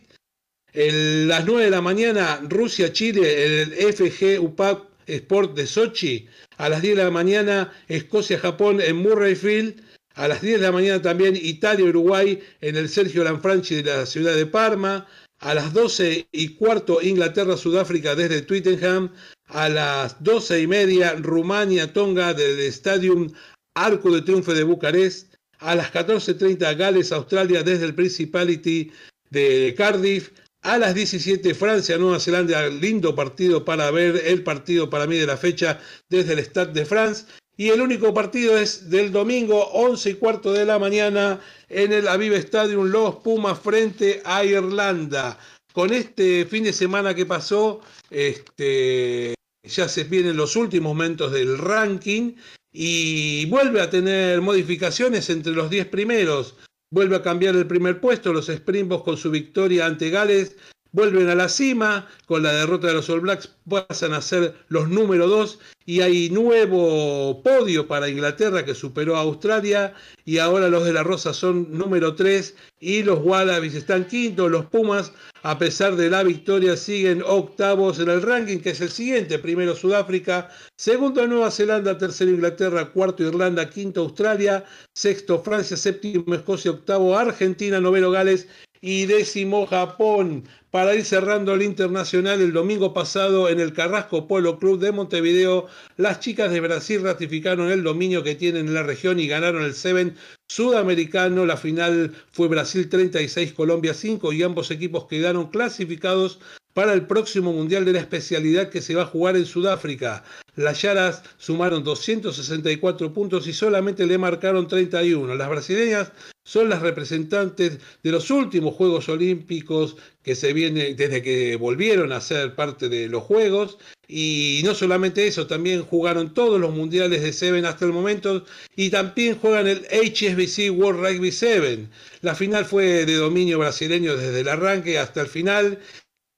las 0.73 1.45
9 1.45 1.65
de 1.65 1.71
la 1.71 1.81
mañana, 1.81 2.39
Rusia-Chile, 2.43 3.63
el 3.63 3.93
FG 3.93 4.39
UPAC 4.39 4.83
Sport 5.07 5.55
de 5.55 5.65
Sochi. 5.65 6.27
A 6.57 6.69
las 6.69 6.81
10 6.81 6.97
de 6.97 7.03
la 7.03 7.11
mañana, 7.11 7.73
Escocia-Japón 7.87 8.81
en 8.81 8.97
Murrayfield. 8.97 9.81
A 10.13 10.27
las 10.27 10.41
10 10.41 10.59
de 10.59 10.65
la 10.65 10.71
mañana 10.71 11.01
también 11.01 11.35
Italia-Uruguay 11.35 12.41
en 12.61 12.75
el 12.75 12.89
Sergio 12.89 13.23
Lanfranchi 13.23 13.75
de 13.75 13.83
la 13.83 14.05
ciudad 14.05 14.35
de 14.35 14.45
Parma. 14.45 15.07
A 15.39 15.53
las 15.53 15.71
12 15.73 16.27
y 16.31 16.55
cuarto, 16.55 17.01
Inglaterra-Sudáfrica 17.01 18.15
desde 18.15 18.41
Twittenham. 18.41 19.13
A 19.45 19.69
las 19.69 20.23
12 20.23 20.61
y 20.61 20.67
media, 20.67 21.13
Rumania-Tonga 21.13 22.33
del 22.33 22.59
Stadium 22.61 23.31
Arco 23.75 24.11
de 24.11 24.23
Triunfo 24.23 24.53
de 24.53 24.63
Bucarest. 24.63 25.35
A 25.59 25.75
las 25.75 25.93
14.30, 25.93 26.75
Gales-Australia 26.75 27.63
desde 27.63 27.85
el 27.85 27.95
Principality 27.95 28.91
de 29.29 29.75
Cardiff. 29.77 30.31
A 30.61 30.79
las 30.79 30.95
17, 30.95 31.53
Francia, 31.53 31.97
Nueva 31.97 32.19
Zelanda, 32.19 32.67
lindo 32.67 33.15
partido 33.15 33.63
para 33.63 33.91
ver, 33.91 34.21
el 34.25 34.43
partido 34.43 34.89
para 34.89 35.05
mí 35.05 35.17
de 35.17 35.27
la 35.27 35.37
fecha 35.37 35.79
desde 36.09 36.33
el 36.33 36.39
Stade 36.39 36.73
de 36.73 36.85
France. 36.85 37.25
Y 37.59 37.69
el 37.69 37.81
único 37.81 38.13
partido 38.13 38.55
es 38.55 38.87
del 38.91 39.11
domingo, 39.11 39.65
11 39.73 40.11
y 40.11 40.13
cuarto 40.13 40.53
de 40.53 40.63
la 40.63 40.77
mañana, 40.77 41.41
en 41.67 41.91
el 41.91 42.07
Aviva 42.07 42.37
Stadium, 42.37 42.85
los 42.85 43.15
Pumas 43.15 43.59
frente 43.59 44.21
a 44.23 44.45
Irlanda. 44.45 45.39
Con 45.73 45.91
este 45.91 46.45
fin 46.45 46.63
de 46.65 46.71
semana 46.71 47.15
que 47.15 47.25
pasó, 47.25 47.81
este, 48.11 49.33
ya 49.63 49.89
se 49.89 50.03
vienen 50.03 50.37
los 50.37 50.55
últimos 50.55 50.93
momentos 50.93 51.31
del 51.31 51.57
ranking 51.57 52.35
y 52.71 53.47
vuelve 53.47 53.81
a 53.81 53.89
tener 53.89 54.39
modificaciones 54.41 55.31
entre 55.31 55.53
los 55.53 55.71
10 55.71 55.87
primeros. 55.87 56.55
Vuelve 56.91 57.15
a 57.15 57.23
cambiar 57.23 57.55
el 57.55 57.65
primer 57.65 57.99
puesto, 57.99 58.31
los 58.31 58.49
Springboks 58.49 59.03
con 59.03 59.17
su 59.17 59.31
victoria 59.31 59.87
ante 59.87 60.11
Gales 60.11 60.55
vuelven 60.91 61.29
a 61.29 61.35
la 61.35 61.49
cima, 61.49 62.07
con 62.25 62.43
la 62.43 62.53
derrota 62.53 62.87
de 62.87 62.93
los 62.93 63.09
All 63.09 63.21
Blacks 63.21 63.49
pasan 63.69 64.13
a 64.13 64.21
ser 64.21 64.55
los 64.69 64.89
número 64.89 65.27
dos 65.27 65.59
y 65.85 66.01
hay 66.01 66.29
nuevo 66.29 67.41
podio 67.43 67.87
para 67.87 68.09
Inglaterra 68.09 68.65
que 68.65 68.75
superó 68.75 69.15
a 69.15 69.21
Australia 69.21 69.93
y 70.25 70.37
ahora 70.37 70.69
los 70.69 70.83
de 70.85 70.93
la 70.93 71.03
Rosa 71.03 71.33
son 71.33 71.77
número 71.77 72.15
tres 72.15 72.55
y 72.79 73.03
los 73.03 73.19
Wallabies 73.23 73.75
están 73.75 74.05
quintos, 74.05 74.51
los 74.51 74.65
Pumas 74.65 75.11
a 75.43 75.57
pesar 75.57 75.95
de 75.95 76.09
la 76.09 76.23
victoria 76.23 76.75
siguen 76.75 77.23
octavos 77.25 77.99
en 77.99 78.09
el 78.09 78.21
ranking 78.21 78.59
que 78.59 78.71
es 78.71 78.81
el 78.81 78.89
siguiente, 78.89 79.39
primero 79.39 79.75
Sudáfrica, 79.75 80.49
segundo 80.77 81.25
Nueva 81.27 81.51
Zelanda, 81.51 81.97
tercero 81.97 82.31
Inglaterra, 82.31 82.91
cuarto 82.91 83.23
Irlanda, 83.23 83.69
quinto 83.69 84.01
Australia, 84.01 84.65
sexto 84.93 85.41
Francia, 85.41 85.77
séptimo 85.77 86.33
Escocia, 86.33 86.71
octavo 86.71 87.17
Argentina, 87.17 87.79
noveno 87.79 88.11
Gales 88.11 88.47
y 88.81 89.05
décimo 89.05 89.65
Japón. 89.65 90.43
Para 90.71 90.95
ir 90.95 91.05
cerrando 91.05 91.53
el 91.53 91.63
internacional, 91.63 92.41
el 92.41 92.53
domingo 92.53 92.93
pasado 92.93 93.49
en 93.49 93.59
el 93.59 93.73
Carrasco 93.73 94.27
Polo 94.27 94.59
Club 94.59 94.79
de 94.79 94.91
Montevideo, 94.91 95.67
las 95.95 96.19
chicas 96.19 96.51
de 96.51 96.59
Brasil 96.59 97.01
ratificaron 97.01 97.71
el 97.71 97.83
dominio 97.83 98.23
que 98.23 98.35
tienen 98.35 98.67
en 98.67 98.73
la 98.73 98.83
región 98.83 99.19
y 99.19 99.27
ganaron 99.27 99.63
el 99.63 99.73
Seven 99.73 100.15
sudamericano. 100.47 101.45
La 101.45 101.57
final 101.57 102.13
fue 102.31 102.47
Brasil 102.47 102.89
36, 102.89 103.53
Colombia 103.53 103.93
5 103.93 104.33
y 104.33 104.43
ambos 104.43 104.69
equipos 104.71 105.07
quedaron 105.07 105.47
clasificados 105.47 106.39
para 106.73 106.93
el 106.93 107.07
próximo 107.07 107.53
Mundial 107.53 107.85
de 107.85 107.93
la 107.93 107.99
especialidad 108.01 108.69
que 108.69 108.83
se 108.83 108.93
va 108.93 109.01
a 109.01 109.07
jugar 109.07 109.35
en 109.35 109.47
Sudáfrica. 109.47 110.23
Las 110.55 110.81
Yaras 110.83 111.23
sumaron 111.37 111.83
264 111.83 113.13
puntos 113.13 113.47
y 113.47 113.53
solamente 113.53 114.05
le 114.05 114.19
marcaron 114.19 114.67
31. 114.67 115.33
Las 115.33 115.49
brasileñas 115.49 116.11
son 116.47 116.69
las 116.69 116.81
representantes 116.81 117.79
de 118.01 118.11
los 118.11 118.31
últimos 118.31 118.73
Juegos 118.73 119.09
Olímpicos 119.09 119.97
que 120.23 120.33
se 120.33 120.53
viene 120.53 120.93
desde 120.93 121.21
que 121.21 121.57
volvieron 121.57 122.13
a 122.13 122.21
ser 122.21 122.55
parte 122.55 122.87
de 122.87 123.09
los 123.09 123.23
Juegos 123.23 123.77
y 124.07 124.61
no 124.63 124.73
solamente 124.73 125.27
eso, 125.27 125.45
también 125.45 125.83
jugaron 125.83 126.33
todos 126.33 126.57
los 126.57 126.73
mundiales 126.73 127.21
de 127.21 127.33
Seven 127.33 127.65
hasta 127.65 127.83
el 127.83 127.91
momento 127.91 128.45
y 128.77 128.89
también 128.89 129.37
juegan 129.37 129.67
el 129.67 129.85
HSBC 129.91 130.71
World 130.71 131.01
Rugby 131.01 131.33
7. 131.33 131.89
La 132.21 132.33
final 132.33 132.63
fue 132.63 133.05
de 133.05 133.15
dominio 133.15 133.59
brasileño 133.59 134.15
desde 134.15 134.39
el 134.39 134.47
arranque 134.47 134.97
hasta 134.97 135.19
el 135.19 135.27
final 135.27 135.79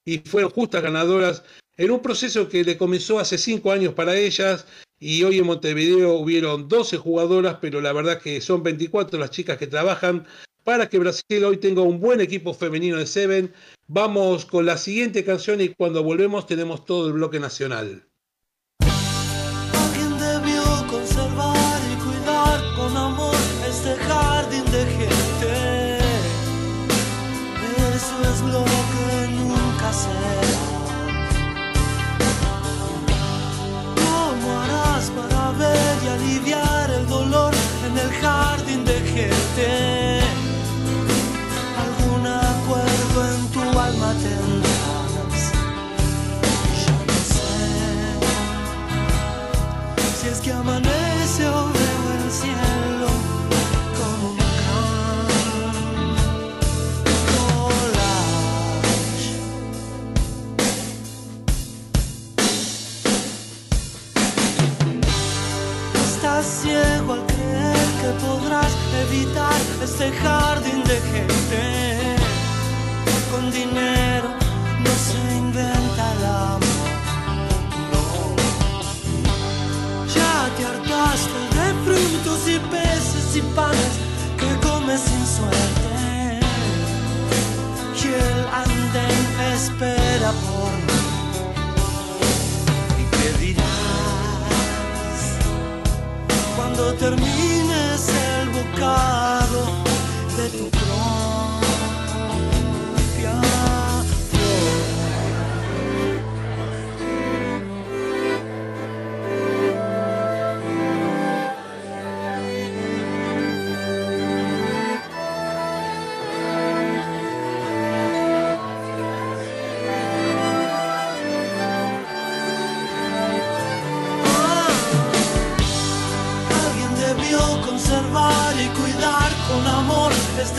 y 0.05 0.17
fueron 0.17 0.49
justas 0.49 0.81
ganadoras 0.81 1.43
en 1.77 1.91
un 1.91 2.01
proceso 2.01 2.49
que 2.49 2.63
le 2.63 2.77
comenzó 2.77 3.19
hace 3.19 3.37
cinco 3.37 3.71
años 3.71 3.93
para 3.93 4.17
ellas 4.17 4.65
y 4.99 5.23
hoy 5.23 5.39
en 5.39 5.45
Montevideo 5.45 6.13
hubieron 6.15 6.67
12 6.67 6.97
jugadoras, 6.97 7.57
pero 7.61 7.81
la 7.81 7.93
verdad 7.93 8.21
que 8.21 8.41
son 8.41 8.63
24 8.63 9.17
las 9.17 9.31
chicas 9.31 9.57
que 9.57 9.67
trabajan 9.67 10.25
para 10.63 10.89
que 10.89 10.99
Brasil 10.99 11.43
hoy 11.45 11.57
tenga 11.57 11.81
un 11.81 11.99
buen 11.99 12.21
equipo 12.21 12.53
femenino 12.53 12.97
de 12.97 13.07
Seven. 13.07 13.53
Vamos 13.87 14.45
con 14.45 14.65
la 14.65 14.77
siguiente 14.77 15.23
canción 15.23 15.61
y 15.61 15.69
cuando 15.69 16.03
volvemos 16.03 16.45
tenemos 16.45 16.85
todo 16.85 17.07
el 17.07 17.13
bloque 17.13 17.39
nacional. 17.39 18.08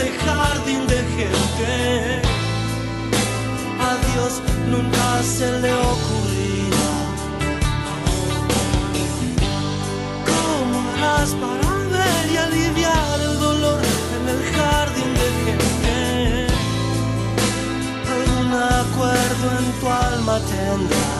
Este 0.01 0.17
jardín 0.19 0.87
de 0.87 0.97
gente. 1.17 2.21
A 3.79 3.91
Dios 4.07 4.41
nunca 4.69 5.23
se 5.23 5.59
le 5.59 5.73
ocurrirá. 5.73 6.91
¿Cómo 10.31 10.75
harás 10.91 11.31
para 11.41 11.71
ver 11.93 12.31
y 12.31 12.37
aliviar 12.37 13.19
el 13.21 13.39
dolor 13.39 13.81
en 14.17 14.29
el 14.33 14.41
jardín 14.55 15.13
de 15.21 15.27
gente? 15.45 16.47
Algún 18.15 18.53
acuerdo 18.53 19.45
en 19.59 19.65
tu 19.79 19.87
alma 19.87 20.39
tendrás. 20.49 21.10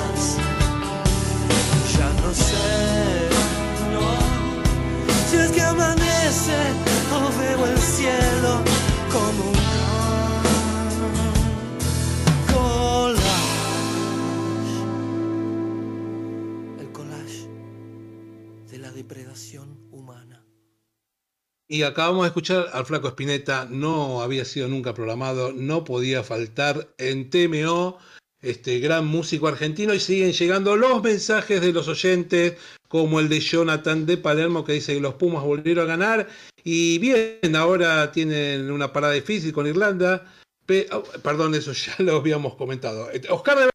Y 21.72 21.84
acabamos 21.84 22.24
de 22.24 22.28
escuchar 22.28 22.68
al 22.74 22.86
Flaco 22.86 23.08
Espineta, 23.08 23.66
no 23.70 24.22
había 24.22 24.44
sido 24.44 24.68
nunca 24.68 24.94
programado, 24.94 25.54
no 25.54 25.86
podía 25.86 26.22
faltar 26.22 26.90
en 26.98 27.30
TMO, 27.30 27.98
este 28.42 28.80
gran 28.80 29.08
músico 29.08 29.48
argentino, 29.48 29.94
y 29.94 30.02
siguen 30.02 30.34
llegando 30.34 30.76
los 30.76 31.02
mensajes 31.02 31.62
de 31.62 31.72
los 31.72 31.88
oyentes, 31.88 32.58
como 32.90 33.22
el 33.22 33.30
de 33.30 33.40
Jonathan 33.40 34.06
de 34.06 34.18
Palermo, 34.18 34.66
que 34.66 34.74
dice 34.74 34.96
que 34.96 35.00
los 35.00 35.14
Pumas 35.14 35.46
volvieron 35.46 35.86
a 35.86 35.96
ganar, 35.96 36.28
y 36.62 36.98
bien, 36.98 37.56
ahora 37.56 38.12
tienen 38.12 38.70
una 38.70 38.92
parada 38.92 39.14
difícil 39.14 39.54
con 39.54 39.66
Irlanda, 39.66 40.30
oh, 40.92 41.04
perdón, 41.24 41.56
eso 41.56 41.72
ya 41.72 41.96
lo 42.00 42.18
habíamos 42.18 42.56
comentado. 42.56 43.10
Eh, 43.12 43.22
Oscar 43.30 43.58
de 43.58 43.71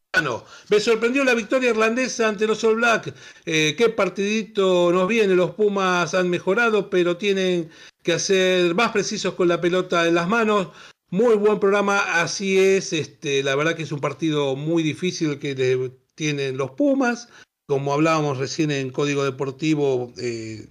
Me 0.69 0.79
sorprendió 0.79 1.23
la 1.23 1.33
victoria 1.33 1.69
irlandesa 1.69 2.27
ante 2.27 2.47
los 2.47 2.63
All 2.63 2.75
Black. 2.75 3.13
Eh, 3.45 3.75
qué 3.77 3.89
partidito 3.89 4.91
nos 4.91 5.07
viene. 5.07 5.35
Los 5.35 5.51
Pumas 5.51 6.13
han 6.13 6.29
mejorado, 6.29 6.89
pero 6.89 7.17
tienen 7.17 7.69
que 8.03 8.19
ser 8.19 8.73
más 8.75 8.91
precisos 8.91 9.33
con 9.35 9.47
la 9.47 9.61
pelota 9.61 10.07
en 10.07 10.15
las 10.15 10.27
manos. 10.27 10.69
Muy 11.09 11.35
buen 11.35 11.59
programa, 11.59 12.21
así 12.21 12.57
es. 12.57 12.93
Este, 12.93 13.43
la 13.43 13.55
verdad 13.55 13.75
que 13.75 13.83
es 13.83 13.91
un 13.91 13.99
partido 13.99 14.55
muy 14.55 14.83
difícil 14.83 15.39
que 15.39 15.91
tienen 16.15 16.57
los 16.57 16.71
Pumas. 16.71 17.29
Como 17.67 17.93
hablábamos 17.93 18.37
recién 18.37 18.71
en 18.71 18.91
Código 18.91 19.23
Deportivo, 19.23 20.13
eh, 20.17 20.67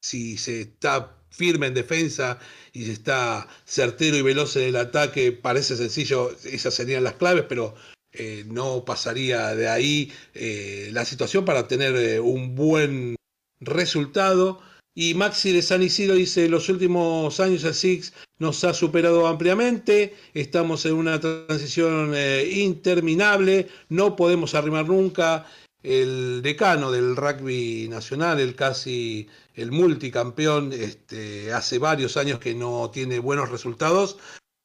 si 0.00 0.38
se 0.38 0.60
está 0.60 1.12
firme 1.30 1.66
en 1.66 1.74
defensa 1.74 2.38
y 2.72 2.90
está 2.90 3.48
certero 3.64 4.16
y 4.16 4.22
veloz 4.22 4.56
en 4.56 4.62
el 4.62 4.76
ataque, 4.76 5.32
parece 5.32 5.76
sencillo, 5.76 6.30
esas 6.44 6.72
serían 6.72 7.04
las 7.04 7.14
claves, 7.14 7.44
pero 7.48 7.74
eh, 8.18 8.44
no 8.46 8.84
pasaría 8.84 9.54
de 9.54 9.68
ahí 9.68 10.12
eh, 10.34 10.90
la 10.92 11.04
situación 11.04 11.44
para 11.44 11.68
tener 11.68 11.94
eh, 11.96 12.20
un 12.20 12.54
buen 12.54 13.16
resultado. 13.60 14.60
Y 14.94 15.14
Maxi 15.14 15.52
de 15.52 15.60
San 15.62 15.82
Isidro 15.82 16.14
dice, 16.14 16.48
los 16.48 16.68
últimos 16.68 17.38
años 17.40 17.64
el 17.64 17.74
Six 17.74 18.14
nos 18.38 18.64
ha 18.64 18.72
superado 18.72 19.26
ampliamente, 19.26 20.14
estamos 20.32 20.86
en 20.86 20.94
una 20.94 21.20
transición 21.20 22.14
interminable, 22.50 23.68
no 23.90 24.16
podemos 24.16 24.54
arrimar 24.54 24.88
nunca. 24.88 25.46
El 25.82 26.40
decano 26.42 26.90
del 26.90 27.14
rugby 27.14 27.88
nacional, 27.88 28.40
el 28.40 28.54
casi 28.54 29.28
el 29.54 29.70
multicampeón, 29.70 30.72
este, 30.72 31.52
hace 31.52 31.78
varios 31.78 32.16
años 32.16 32.40
que 32.40 32.54
no 32.54 32.90
tiene 32.90 33.18
buenos 33.18 33.50
resultados, 33.50 34.16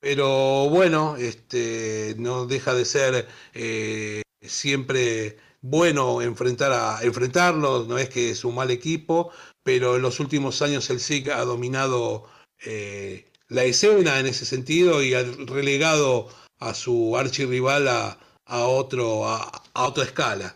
pero 0.01 0.67
bueno, 0.69 1.15
este, 1.15 2.15
no 2.17 2.47
deja 2.47 2.73
de 2.73 2.85
ser 2.85 3.27
eh, 3.53 4.23
siempre 4.41 5.37
bueno 5.61 6.23
enfrentar 6.23 6.71
a, 6.73 7.03
enfrentarlo, 7.03 7.85
no 7.87 7.99
es 7.99 8.09
que 8.09 8.31
es 8.31 8.43
un 8.43 8.55
mal 8.55 8.71
equipo, 8.71 9.31
pero 9.63 9.95
en 9.95 10.01
los 10.01 10.19
últimos 10.19 10.61
años 10.63 10.89
el 10.89 10.99
SIC 10.99 11.29
ha 11.29 11.45
dominado 11.45 12.25
eh, 12.65 13.31
la 13.47 13.63
escena 13.63 14.19
en 14.19 14.25
ese 14.25 14.45
sentido 14.45 15.03
y 15.03 15.13
ha 15.13 15.23
relegado 15.23 16.29
a 16.59 16.73
su 16.73 17.15
archirrival 17.15 17.87
a, 17.87 18.17
a, 18.45 18.65
otro, 18.65 19.29
a, 19.29 19.51
a 19.73 19.87
otra 19.87 20.03
escala. 20.03 20.55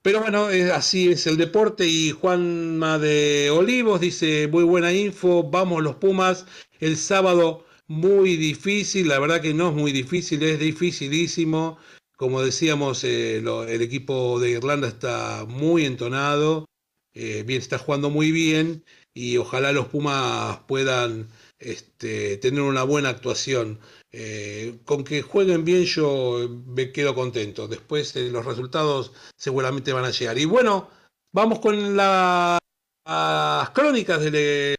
Pero 0.00 0.20
bueno, 0.20 0.48
eh, 0.50 0.72
así 0.72 1.12
es 1.12 1.26
el 1.26 1.36
deporte 1.36 1.86
y 1.86 2.12
Juanma 2.12 2.98
de 2.98 3.50
Olivos 3.50 4.00
dice, 4.00 4.48
muy 4.48 4.64
buena 4.64 4.94
info, 4.94 5.42
vamos 5.42 5.82
los 5.82 5.96
Pumas, 5.96 6.46
el 6.80 6.96
sábado 6.96 7.67
muy 7.88 8.36
difícil, 8.36 9.08
la 9.08 9.18
verdad 9.18 9.40
que 9.40 9.54
no 9.54 9.70
es 9.70 9.74
muy 9.74 9.92
difícil, 9.92 10.42
es 10.42 10.60
dificilísimo. 10.60 11.78
Como 12.16 12.42
decíamos, 12.42 13.04
eh, 13.04 13.38
el 13.38 13.82
equipo 13.82 14.38
de 14.40 14.50
Irlanda 14.50 14.88
está 14.88 15.44
muy 15.48 15.84
entonado, 15.84 16.66
eh, 17.14 17.42
bien, 17.46 17.60
está 17.60 17.78
jugando 17.78 18.10
muy 18.10 18.32
bien 18.32 18.84
y 19.14 19.38
ojalá 19.38 19.72
los 19.72 19.86
Pumas 19.88 20.60
puedan 20.68 21.28
este, 21.58 22.36
tener 22.38 22.60
una 22.62 22.82
buena 22.84 23.08
actuación. 23.10 23.80
Eh, 24.12 24.78
con 24.84 25.04
que 25.04 25.22
jueguen 25.22 25.64
bien 25.64 25.84
yo 25.84 26.48
me 26.66 26.92
quedo 26.92 27.14
contento. 27.14 27.68
Después 27.68 28.14
los 28.16 28.44
resultados 28.44 29.12
seguramente 29.36 29.92
van 29.92 30.04
a 30.04 30.10
llegar. 30.10 30.38
Y 30.38 30.44
bueno, 30.44 30.90
vamos 31.32 31.60
con 31.60 31.96
la, 31.96 32.58
las 33.06 33.70
crónicas 33.70 34.20
de 34.30 34.76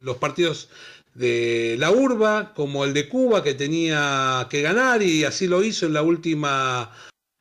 los 0.00 0.16
partidos 0.16 0.68
de 1.14 1.76
la 1.78 1.90
urba, 1.90 2.52
como 2.54 2.84
el 2.84 2.94
de 2.94 3.08
Cuba, 3.08 3.42
que 3.42 3.54
tenía 3.54 4.46
que 4.50 4.62
ganar 4.62 5.02
y 5.02 5.24
así 5.24 5.46
lo 5.46 5.62
hizo 5.62 5.86
en 5.86 5.92
la 5.92 6.02
última, 6.02 6.90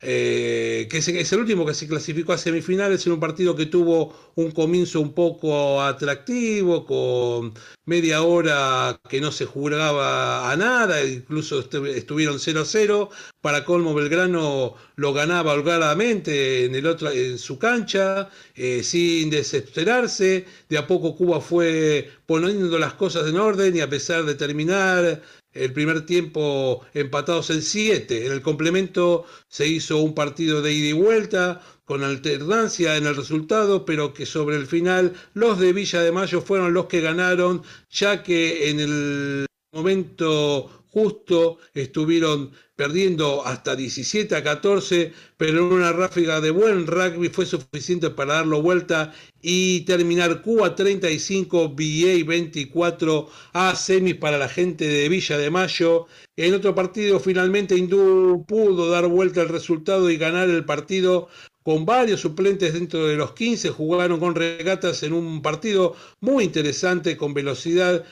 eh, 0.03 0.87
que 0.89 0.97
es, 0.97 1.31
el 1.31 1.39
último 1.39 1.63
que 1.65 1.75
se 1.75 1.87
clasificó 1.87 2.33
a 2.33 2.37
semifinales 2.37 3.05
en 3.05 3.13
un 3.13 3.19
partido 3.19 3.55
que 3.55 3.67
tuvo 3.67 4.15
un 4.35 4.49
comienzo 4.51 4.99
un 4.99 5.13
poco 5.13 5.79
atractivo, 5.81 6.85
con 6.85 7.53
media 7.85 8.23
hora 8.23 8.99
que 9.09 9.21
no 9.21 9.31
se 9.31 9.45
jugaba 9.45 10.51
a 10.51 10.55
nada, 10.55 11.03
incluso 11.03 11.59
estuvieron 11.59 12.39
0-0. 12.39 13.09
Para 13.41 13.63
colmo, 13.63 13.93
Belgrano 13.93 14.75
lo 14.95 15.13
ganaba 15.13 15.53
holgadamente 15.53 16.65
en, 16.65 16.75
el 16.75 16.87
otro, 16.87 17.11
en 17.11 17.37
su 17.37 17.59
cancha, 17.59 18.29
eh, 18.55 18.81
sin 18.83 19.29
desesperarse. 19.29 20.45
De 20.67 20.77
a 20.77 20.87
poco 20.87 21.15
Cuba 21.15 21.41
fue 21.41 22.09
poniendo 22.25 22.79
las 22.79 22.93
cosas 22.93 23.27
en 23.27 23.37
orden 23.37 23.75
y 23.75 23.81
a 23.81 23.89
pesar 23.89 24.25
de 24.25 24.35
terminar 24.35 25.21
el 25.53 25.73
primer 25.73 26.05
tiempo 26.05 26.81
empatados 26.93 27.49
en 27.49 27.61
7. 27.61 28.25
En 28.25 28.31
el 28.31 28.41
complemento 28.41 29.25
se 29.47 29.67
hizo 29.67 29.97
un 29.97 30.13
partido 30.13 30.61
de 30.61 30.73
ida 30.73 30.89
y 30.89 30.93
vuelta 30.93 31.61
con 31.85 32.03
alternancia 32.03 32.95
en 32.95 33.05
el 33.05 33.15
resultado, 33.15 33.85
pero 33.85 34.13
que 34.13 34.25
sobre 34.25 34.55
el 34.55 34.65
final 34.65 35.13
los 35.33 35.59
de 35.59 35.73
Villa 35.73 36.01
de 36.01 36.11
Mayo 36.11 36.41
fueron 36.41 36.73
los 36.73 36.85
que 36.85 37.01
ganaron, 37.01 37.63
ya 37.89 38.23
que 38.23 38.69
en 38.69 38.79
el 38.79 39.45
momento 39.73 40.80
justo 40.91 41.57
estuvieron 41.73 42.51
perdiendo 42.75 43.45
hasta 43.45 43.75
17 43.75 44.35
a 44.35 44.43
14, 44.43 45.13
pero 45.37 45.59
en 45.59 45.73
una 45.73 45.93
ráfaga 45.93 46.41
de 46.41 46.51
buen 46.51 46.87
rugby 46.87 47.29
fue 47.29 47.45
suficiente 47.45 48.09
para 48.09 48.35
darlo 48.35 48.61
vuelta 48.61 49.13
y 49.41 49.81
terminar 49.81 50.41
Cuba 50.41 50.75
35, 50.75 51.69
BA 51.69 52.25
24 52.25 53.29
a 53.53 53.75
semis 53.75 54.15
para 54.15 54.37
la 54.37 54.49
gente 54.49 54.87
de 54.87 55.09
Villa 55.09 55.37
de 55.37 55.49
Mayo. 55.49 56.07
En 56.35 56.53
otro 56.53 56.73
partido, 56.73 57.19
finalmente 57.19 57.77
Hindú 57.77 58.45
pudo 58.47 58.89
dar 58.89 59.07
vuelta 59.07 59.41
el 59.41 59.49
resultado 59.49 60.09
y 60.09 60.17
ganar 60.17 60.49
el 60.49 60.65
partido 60.65 61.29
con 61.63 61.85
varios 61.85 62.21
suplentes 62.21 62.73
dentro 62.73 63.05
de 63.05 63.15
los 63.15 63.33
15, 63.33 63.69
jugaron 63.69 64.19
con 64.19 64.33
regatas 64.33 65.03
en 65.03 65.13
un 65.13 65.41
partido 65.43 65.95
muy 66.19 66.43
interesante, 66.43 67.15
con 67.15 67.35
velocidad 67.35 68.03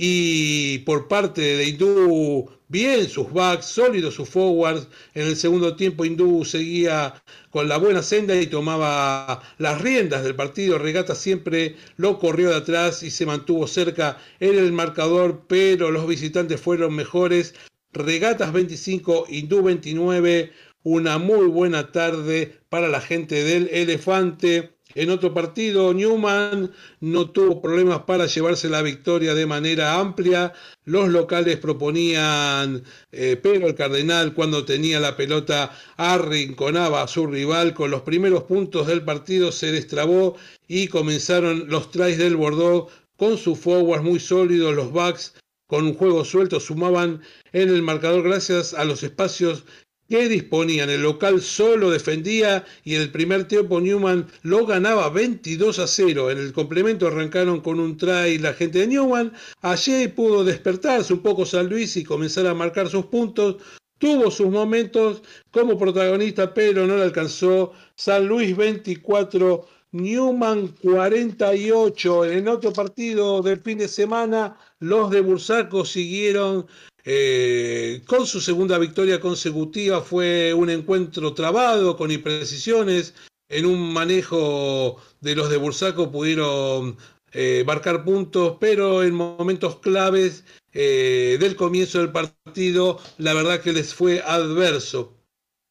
y 0.00 0.78
por 0.80 1.08
parte 1.08 1.40
de 1.40 1.64
Hindú, 1.64 2.48
bien 2.68 3.08
sus 3.08 3.32
backs, 3.32 3.66
sólidos 3.66 4.14
sus 4.14 4.28
forwards. 4.28 4.86
En 5.14 5.26
el 5.26 5.34
segundo 5.34 5.74
tiempo 5.74 6.04
Hindú 6.04 6.44
seguía 6.44 7.20
con 7.50 7.68
la 7.68 7.78
buena 7.78 8.02
senda 8.02 8.40
y 8.40 8.46
tomaba 8.46 9.42
las 9.58 9.80
riendas 9.80 10.22
del 10.22 10.36
partido. 10.36 10.78
Regata 10.78 11.16
siempre 11.16 11.74
lo 11.96 12.20
corrió 12.20 12.50
de 12.50 12.56
atrás 12.56 13.02
y 13.02 13.10
se 13.10 13.26
mantuvo 13.26 13.66
cerca 13.66 14.18
en 14.38 14.56
el 14.56 14.70
marcador, 14.70 15.44
pero 15.48 15.90
los 15.90 16.06
visitantes 16.06 16.60
fueron 16.60 16.94
mejores. 16.94 17.56
Regatas 17.92 18.52
25, 18.52 19.26
Hindú 19.28 19.64
29. 19.64 20.52
Una 20.84 21.18
muy 21.18 21.46
buena 21.46 21.90
tarde 21.90 22.60
para 22.68 22.86
la 22.86 23.00
gente 23.00 23.42
del 23.42 23.68
Elefante. 23.72 24.77
En 24.94 25.10
otro 25.10 25.34
partido, 25.34 25.92
Newman 25.92 26.72
no 27.00 27.30
tuvo 27.30 27.60
problemas 27.60 28.00
para 28.00 28.26
llevarse 28.26 28.70
la 28.70 28.80
victoria 28.80 29.34
de 29.34 29.46
manera 29.46 30.00
amplia. 30.00 30.54
Los 30.84 31.08
locales 31.10 31.58
proponían, 31.58 32.82
eh, 33.12 33.38
pero 33.42 33.66
el 33.66 33.74
Cardenal 33.74 34.32
cuando 34.32 34.64
tenía 34.64 34.98
la 34.98 35.16
pelota 35.16 35.76
arrinconaba 35.96 37.02
a 37.02 37.08
su 37.08 37.26
rival. 37.26 37.74
Con 37.74 37.90
los 37.90 38.02
primeros 38.02 38.44
puntos 38.44 38.86
del 38.86 39.04
partido 39.04 39.52
se 39.52 39.72
destrabó 39.72 40.36
y 40.66 40.88
comenzaron 40.88 41.68
los 41.68 41.90
tries 41.90 42.16
del 42.16 42.36
Bordeaux 42.36 42.90
con 43.16 43.36
sus 43.36 43.58
forwards 43.58 44.04
muy 44.04 44.20
sólidos. 44.20 44.74
Los 44.74 44.92
backs 44.92 45.34
con 45.66 45.84
un 45.84 45.94
juego 45.94 46.24
suelto 46.24 46.60
sumaban 46.60 47.20
en 47.52 47.68
el 47.68 47.82
marcador 47.82 48.22
gracias 48.22 48.72
a 48.72 48.84
los 48.84 49.02
espacios 49.02 49.64
que 50.08 50.28
disponían. 50.28 50.90
El 50.90 51.02
local 51.02 51.40
solo 51.42 51.90
defendía 51.90 52.64
y 52.82 52.94
en 52.94 53.02
el 53.02 53.10
primer 53.10 53.46
tiempo 53.46 53.80
Newman 53.80 54.26
lo 54.42 54.66
ganaba 54.66 55.10
22 55.10 55.78
a 55.78 55.86
0. 55.86 56.30
En 56.30 56.38
el 56.38 56.52
complemento 56.52 57.06
arrancaron 57.06 57.60
con 57.60 57.78
un 57.78 57.96
try 57.96 58.38
la 58.38 58.54
gente 58.54 58.80
de 58.80 58.86
Newman. 58.88 59.32
Allí 59.60 60.08
pudo 60.08 60.44
despertarse 60.44 61.12
un 61.12 61.20
poco 61.20 61.44
San 61.44 61.68
Luis 61.68 61.96
y 61.96 62.04
comenzar 62.04 62.46
a 62.46 62.54
marcar 62.54 62.88
sus 62.88 63.06
puntos. 63.06 63.56
Tuvo 63.98 64.30
sus 64.30 64.48
momentos 64.48 65.22
como 65.50 65.76
protagonista, 65.76 66.54
pero 66.54 66.86
no 66.86 66.96
le 66.96 67.02
alcanzó. 67.02 67.72
San 67.96 68.26
Luis 68.28 68.56
24, 68.56 69.66
Newman 69.92 70.68
48. 70.82 72.24
En 72.26 72.48
otro 72.48 72.72
partido 72.72 73.42
del 73.42 73.60
fin 73.60 73.78
de 73.78 73.88
semana, 73.88 74.58
los 74.80 75.10
de 75.10 75.20
Bursaco 75.20 75.84
siguieron 75.84 76.66
eh, 77.04 78.02
con 78.06 78.26
su 78.26 78.40
segunda 78.40 78.76
victoria 78.76 79.18
consecutiva 79.18 80.02
fue 80.02 80.52
un 80.52 80.68
encuentro 80.68 81.32
trabado, 81.32 81.96
con 81.96 82.10
imprecisiones. 82.10 83.14
En 83.48 83.64
un 83.64 83.94
manejo 83.94 85.00
de 85.20 85.34
los 85.34 85.48
de 85.48 85.56
Bursaco 85.56 86.12
pudieron 86.12 86.98
eh, 87.32 87.64
marcar 87.66 88.04
puntos, 88.04 88.58
pero 88.60 89.02
en 89.02 89.14
momentos 89.14 89.78
claves 89.78 90.44
eh, 90.74 91.38
del 91.40 91.56
comienzo 91.56 91.98
del 91.98 92.12
partido, 92.12 92.98
la 93.16 93.32
verdad 93.32 93.62
que 93.62 93.72
les 93.72 93.94
fue 93.94 94.20
adverso 94.20 95.17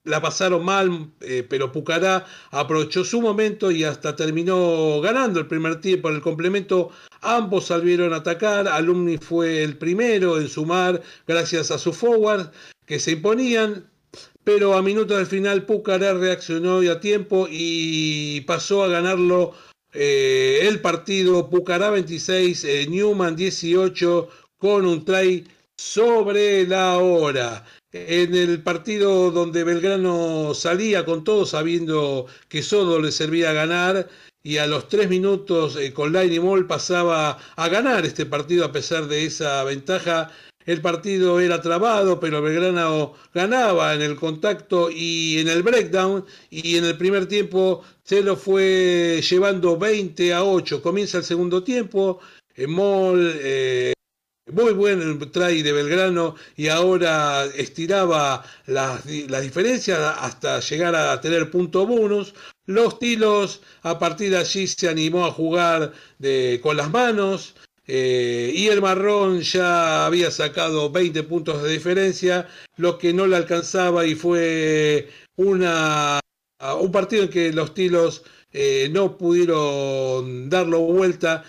la 0.08 0.22
pasaron 0.22 0.64
mal, 0.64 1.12
eh, 1.22 1.46
pero 1.48 1.72
Pucará 1.72 2.26
aprovechó 2.52 3.04
su 3.04 3.22
momento 3.22 3.70
y 3.70 3.84
hasta 3.84 4.16
terminó 4.16 5.00
ganando 5.02 5.40
el 5.40 5.48
primer 5.48 5.82
tiempo. 5.82 6.10
En 6.10 6.16
el 6.16 6.22
complemento, 6.22 6.90
ambos 7.22 7.68
salieron 7.68 8.14
a 8.14 8.18
atacar. 8.18 8.68
Alumni 8.68 9.18
fue 9.18 9.64
el 9.64 9.78
primero 9.78 10.40
en 10.40 10.48
sumar 10.48 11.02
gracias 11.28 11.72
a 11.72 11.78
su 11.78 11.94
forward 11.94 12.52
que 12.86 13.00
se 13.00 13.12
imponían. 13.12 13.90
Pero 14.44 14.76
a 14.76 14.82
minutos 14.82 15.18
del 15.18 15.28
final, 15.28 15.66
Pucará 15.66 16.14
reaccionó 16.14 16.80
a 16.90 17.00
tiempo 17.02 17.48
y 17.52 18.42
pasó 18.42 18.84
a 18.84 18.88
ganarlo 18.88 19.54
eh, 19.94 20.60
el 20.62 20.80
partido. 20.80 21.50
Pucará 21.50 21.90
26, 21.90 22.64
eh, 22.64 22.88
Newman 22.90 23.36
18, 23.36 24.30
con 24.58 24.86
un 24.86 25.04
try 25.04 25.46
sobre 25.78 26.68
la 26.68 26.98
hora 26.98 27.64
en 27.92 28.36
el 28.36 28.62
partido 28.62 29.32
donde 29.32 29.64
Belgrano 29.64 30.54
salía 30.54 31.06
con 31.06 31.24
todo 31.24 31.46
sabiendo 31.46 32.26
que 32.50 32.62
solo 32.62 33.00
le 33.00 33.12
servía 33.12 33.54
ganar 33.54 34.10
y 34.44 34.58
a 34.58 34.68
los 34.68 34.88
tres 34.88 35.10
minutos 35.10 35.76
eh, 35.76 35.94
con 35.94 36.14
Laini 36.14 36.40
Moll 36.40 36.68
pasaba 36.68 37.38
a 37.56 37.70
ganar 37.70 38.06
este 38.06 38.26
partido 38.26 38.66
a 38.66 38.72
pesar 38.72 39.08
de 39.08 39.26
esa 39.26 39.64
ventaja. 39.64 40.32
El 40.66 40.82
partido 40.82 41.40
era 41.40 41.62
trabado, 41.62 42.20
pero 42.20 42.42
Belgrano 42.42 43.14
ganaba 43.34 43.94
en 43.94 44.02
el 44.02 44.16
contacto 44.16 44.90
y 44.92 45.40
en 45.40 45.48
el 45.48 45.64
breakdown 45.64 46.26
y 46.50 46.78
en 46.78 46.86
el 46.86 46.98
primer 46.98 47.26
tiempo 47.28 47.84
se 48.04 48.22
lo 48.22 48.36
fue 48.36 49.22
llevando 49.30 49.78
20 49.78 50.34
a 50.34 50.44
8. 50.44 50.82
Comienza 50.82 51.18
el 51.18 51.24
segundo 51.24 51.64
tiempo, 51.64 52.20
eh, 52.56 52.68
Moll 52.68 53.34
eh, 53.42 53.94
muy 54.52 54.74
buen 54.74 55.20
try 55.32 55.62
de 55.62 55.72
Belgrano 55.72 56.36
y 56.56 56.68
ahora 56.68 57.46
estiraba 57.46 58.44
las, 58.66 59.06
diferencias 59.06 60.00
hasta 60.20 60.60
llegar 60.60 60.96
a 60.96 61.20
tener 61.22 61.52
punto 61.52 61.86
bonus. 61.86 62.34
Los 62.66 63.00
Tilos 63.00 63.62
a 63.84 64.00
partir 64.00 64.32
de 64.32 64.38
allí 64.38 64.68
se 64.68 64.90
animó 64.90 65.26
a 65.26 65.32
jugar 65.32 65.94
de, 66.20 66.60
con 66.62 66.78
las 66.78 66.90
manos 66.92 67.56
eh, 67.88 68.52
y 68.54 68.68
el 68.68 68.82
Marrón 68.82 69.42
ya 69.42 70.06
había 70.06 70.32
sacado 70.32 70.92
20 70.92 71.24
puntos 71.24 71.64
de 71.64 71.72
diferencia, 71.72 72.48
lo 72.76 72.98
que 72.98 73.14
no 73.14 73.28
le 73.28 73.38
alcanzaba 73.38 74.06
y 74.06 74.16
fue 74.16 75.10
una, 75.38 76.20
un 76.80 76.92
partido 76.92 77.24
en 77.24 77.30
que 77.30 77.54
los 77.54 77.74
Tilos 77.74 78.24
eh, 78.52 78.90
no 78.92 79.18
pudieron 79.18 80.50
darlo 80.50 80.80
vuelta 80.80 81.44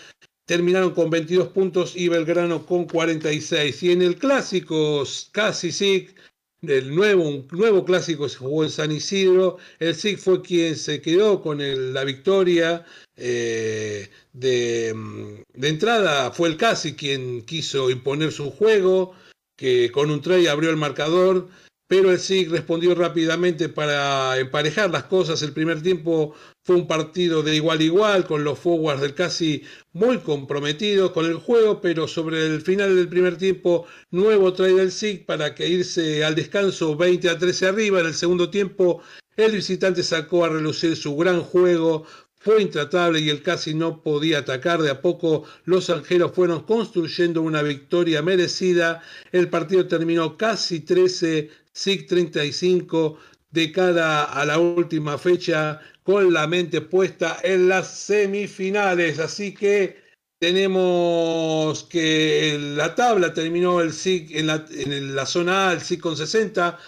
terminaron 0.49 0.93
con 0.93 1.11
22 1.11 1.49
puntos 1.49 1.95
y 1.95 2.09
Belgrano 2.09 2.65
con 2.65 2.87
46. 2.87 3.83
Y 3.83 3.93
en 3.93 4.01
el 4.01 4.17
clásico 4.17 5.05
casi 5.31 5.71
SIG, 5.71 6.15
nuevo, 6.63 7.29
un 7.29 7.47
nuevo 7.53 7.85
clásico 7.85 8.27
se 8.31 8.39
jugó 8.39 8.65
en 8.65 8.71
San 8.71 8.91
Isidro, 8.91 9.59
el 9.79 9.95
SIG 9.95 10.19
fue 10.19 10.41
quien 10.41 10.75
se 10.77 11.03
quedó 11.03 11.43
con 11.43 11.59
la 11.93 12.03
victoria. 12.03 12.87
Eh, 13.15 14.09
de, 14.33 15.45
de, 15.53 15.69
entrada 15.69 16.31
fue 16.31 16.49
el 16.49 16.57
casi 16.57 16.95
quien 16.95 17.43
quiso 17.43 17.91
imponer 17.91 18.33
su 18.33 18.51
juego, 18.51 19.15
que 19.55 19.93
con 19.93 20.11
un 20.11 20.23
try 20.23 20.47
abrió 20.47 20.71
el 20.71 20.77
marcador 20.77 21.49
pero 21.88 22.12
el 22.12 22.18
SIG 22.18 22.51
respondió 22.51 22.94
rápidamente 22.94 23.70
para 23.70 24.38
emparejar 24.38 24.90
las 24.90 25.05
cosas. 25.05 25.40
El 25.42 25.53
primer 25.53 25.83
tiempo 25.83 26.35
fue 26.62 26.77
un 26.77 26.87
partido 26.87 27.42
de 27.42 27.57
igual 27.57 27.81
a 27.81 27.83
igual, 27.83 28.27
con 28.27 28.44
los 28.44 28.59
forwards 28.59 29.01
del 29.01 29.14
casi 29.14 29.62
muy 29.94 30.18
comprometidos 30.18 31.12
con 31.12 31.24
el 31.24 31.37
juego, 31.37 31.81
pero 31.81 32.07
sobre 32.07 32.44
el 32.46 32.61
final 32.61 32.94
del 32.94 33.09
primer 33.09 33.38
tiempo, 33.38 33.87
nuevo 34.11 34.53
try 34.53 34.74
del 34.74 34.92
SIG 34.92 35.24
para 35.24 35.55
que 35.55 35.66
irse 35.66 36.24
al 36.24 36.35
descanso 36.35 36.94
20 36.94 37.31
a 37.31 37.38
13 37.38 37.66
arriba. 37.66 38.01
En 38.01 38.07
el 38.07 38.14
segundo 38.14 38.51
tiempo, 38.51 39.01
el 39.38 39.53
visitante 39.53 40.03
sacó 40.03 40.44
a 40.44 40.51
relucir 40.51 40.94
su 40.94 41.16
gran 41.16 41.40
juego, 41.40 42.05
fue 42.40 42.62
intratable 42.62 43.20
y 43.20 43.31
el 43.31 43.42
casi 43.42 43.74
no 43.74 44.03
podía 44.03 44.38
atacar. 44.38 44.81
De 44.83 44.90
a 44.90 45.01
poco 45.01 45.44
los 45.64 45.90
angelos 45.90 46.33
fueron 46.35 46.62
construyendo 46.62 47.42
una 47.42 47.62
victoria 47.62 48.22
merecida. 48.22 49.03
El 49.33 49.48
partido 49.48 49.87
terminó 49.87 50.37
casi 50.37 50.81
13 50.81 51.51
SIG 51.72 52.07
35 52.07 53.18
de 53.51 53.72
cara 53.72 54.24
a 54.24 54.44
la 54.44 54.59
última 54.59 55.16
fecha 55.16 55.81
con 56.03 56.33
la 56.33 56.46
mente 56.46 56.81
puesta 56.81 57.38
en 57.42 57.68
las 57.68 57.88
semifinales. 57.98 59.18
Así 59.18 59.55
que 59.55 59.96
tenemos 60.40 61.85
que 61.85 62.59
la 62.77 62.94
tabla 62.94 63.33
terminó 63.35 63.81
el 63.81 63.92
SIG 63.92 64.37
en 64.37 64.46
la, 64.48 64.64
en 64.70 65.14
la 65.14 65.27
zona 65.27 65.70
A, 65.70 65.72
el 65.72 65.81
SIG 65.81 66.01
con 66.01 66.16
60, 66.16 66.79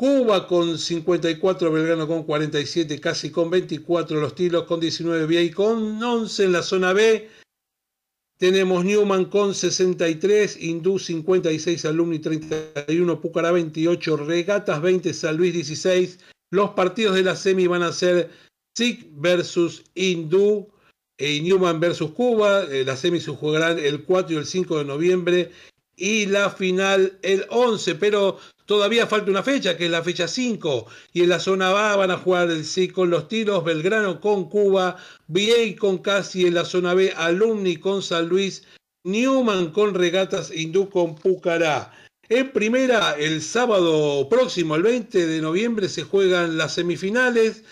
Cuba 0.00 0.46
con 0.46 0.78
54, 0.78 1.70
Belgrano 1.70 2.08
con 2.08 2.22
47, 2.22 2.98
casi 3.00 3.30
con 3.30 3.50
24, 3.50 4.18
los 4.18 4.34
Tilos 4.34 4.64
con 4.64 4.80
19, 4.80 5.42
y 5.42 5.50
con 5.50 6.02
11 6.02 6.44
en 6.44 6.52
la 6.52 6.62
zona 6.62 6.94
B. 6.94 7.28
Tenemos 8.38 8.82
Newman 8.82 9.26
con 9.26 9.54
63, 9.54 10.56
Hindú 10.56 10.98
56, 10.98 11.84
Alumni 11.84 12.18
31, 12.18 13.20
Pucará 13.20 13.52
28, 13.52 14.16
Regatas 14.16 14.80
20, 14.80 15.12
San 15.12 15.36
Luis 15.36 15.52
16. 15.52 16.18
Los 16.50 16.70
partidos 16.70 17.14
de 17.16 17.22
la 17.22 17.36
semi 17.36 17.66
van 17.66 17.82
a 17.82 17.92
ser 17.92 18.30
SIC 18.78 19.06
versus 19.16 19.84
Hindú 19.94 20.66
y 21.18 21.42
Newman 21.42 21.78
versus 21.78 22.12
Cuba. 22.12 22.62
Eh, 22.70 22.86
las 22.86 23.00
semis 23.00 23.24
se 23.24 23.32
jugarán 23.32 23.78
el 23.78 24.02
4 24.04 24.34
y 24.34 24.38
el 24.38 24.46
5 24.46 24.78
de 24.78 24.84
noviembre 24.86 25.50
y 26.00 26.24
la 26.24 26.48
final 26.48 27.18
el 27.20 27.44
11, 27.50 27.96
pero 27.96 28.38
todavía 28.70 29.08
falta 29.08 29.32
una 29.32 29.42
fecha, 29.42 29.76
que 29.76 29.86
es 29.86 29.90
la 29.90 30.04
fecha 30.04 30.28
5, 30.28 30.86
y 31.12 31.22
en 31.22 31.30
la 31.30 31.40
zona 31.40 31.70
A 31.92 31.96
van 31.96 32.12
a 32.12 32.18
jugar 32.18 32.52
C 32.62 32.92
con 32.92 33.10
los 33.10 33.26
tiros, 33.26 33.64
Belgrano 33.64 34.20
con 34.20 34.48
Cuba, 34.48 34.96
VA 35.26 35.76
con 35.76 35.98
Casi 35.98 36.46
en 36.46 36.54
la 36.54 36.64
zona 36.64 36.94
B, 36.94 37.12
Alumni 37.16 37.78
con 37.78 38.00
San 38.00 38.28
Luis, 38.28 38.62
Newman 39.02 39.72
con 39.72 39.92
Regatas, 39.94 40.52
Hindú 40.52 40.88
con 40.88 41.16
Pucará. 41.16 41.92
En 42.28 42.52
primera, 42.52 43.16
el 43.18 43.42
sábado 43.42 44.28
próximo, 44.28 44.76
el 44.76 44.84
20 44.84 45.26
de 45.26 45.40
noviembre, 45.40 45.88
se 45.88 46.04
juegan 46.04 46.56
las 46.56 46.74
semifinales. 46.74 47.64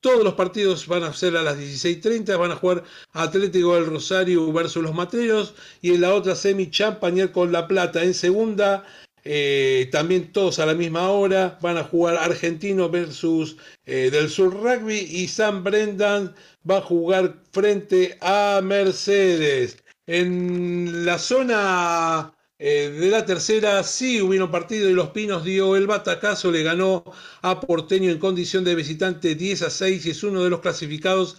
Todos 0.00 0.24
los 0.24 0.34
partidos 0.36 0.86
van 0.86 1.02
a 1.02 1.12
ser 1.12 1.36
a 1.36 1.42
las 1.42 1.58
16.30, 1.58 2.38
van 2.38 2.52
a 2.52 2.56
jugar 2.56 2.82
Atlético 3.12 3.74
del 3.74 3.84
Rosario 3.84 4.50
versus 4.54 4.82
los 4.82 4.94
Matreros 4.94 5.52
y 5.82 5.92
en 5.92 6.00
la 6.00 6.14
otra 6.14 6.34
semi 6.34 6.70
Champañer 6.70 7.30
con 7.30 7.52
La 7.52 7.68
Plata. 7.68 8.02
En 8.02 8.14
segunda, 8.14 8.86
eh, 9.28 9.88
también 9.90 10.30
todos 10.30 10.60
a 10.60 10.66
la 10.66 10.74
misma 10.74 11.10
hora, 11.10 11.58
van 11.60 11.76
a 11.76 11.82
jugar 11.82 12.16
Argentino 12.16 12.88
versus 12.88 13.56
eh, 13.84 14.08
del 14.12 14.30
Sur 14.30 14.54
Rugby 14.54 14.98
y 14.98 15.26
San 15.26 15.64
Brendan 15.64 16.32
va 16.68 16.78
a 16.78 16.82
jugar 16.82 17.42
frente 17.50 18.16
a 18.20 18.60
Mercedes. 18.62 19.82
En 20.06 21.04
la 21.04 21.18
zona 21.18 22.32
eh, 22.58 22.88
de 22.88 23.10
la 23.10 23.26
tercera 23.26 23.82
sí 23.82 24.20
hubieron 24.20 24.52
partido 24.52 24.88
y 24.88 24.94
Los 24.94 25.10
Pinos 25.10 25.42
dio 25.42 25.74
el 25.74 25.88
batacazo, 25.88 26.52
le 26.52 26.62
ganó 26.62 27.02
a 27.42 27.60
Porteño 27.60 28.12
en 28.12 28.20
condición 28.20 28.62
de 28.62 28.76
visitante 28.76 29.34
10 29.34 29.62
a 29.62 29.70
6 29.70 30.06
y 30.06 30.10
es 30.10 30.22
uno 30.22 30.44
de 30.44 30.50
los 30.50 30.60
clasificados 30.60 31.36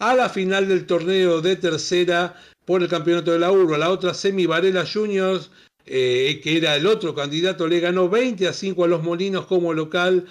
a 0.00 0.14
la 0.14 0.28
final 0.28 0.66
del 0.68 0.86
torneo 0.86 1.40
de 1.40 1.54
tercera 1.54 2.34
por 2.64 2.82
el 2.82 2.88
campeonato 2.88 3.32
de 3.32 3.38
la 3.38 3.52
urba. 3.52 3.78
La 3.78 3.90
otra 3.90 4.12
semi 4.12 4.46
Varela 4.46 4.84
Juniors, 4.84 5.50
eh, 5.90 6.40
que 6.42 6.56
era 6.58 6.76
el 6.76 6.86
otro 6.86 7.14
candidato, 7.14 7.66
le 7.66 7.80
ganó 7.80 8.08
20 8.08 8.46
a 8.46 8.52
5 8.52 8.84
a 8.84 8.88
los 8.88 9.02
Molinos 9.02 9.46
como 9.46 9.72
local 9.72 10.26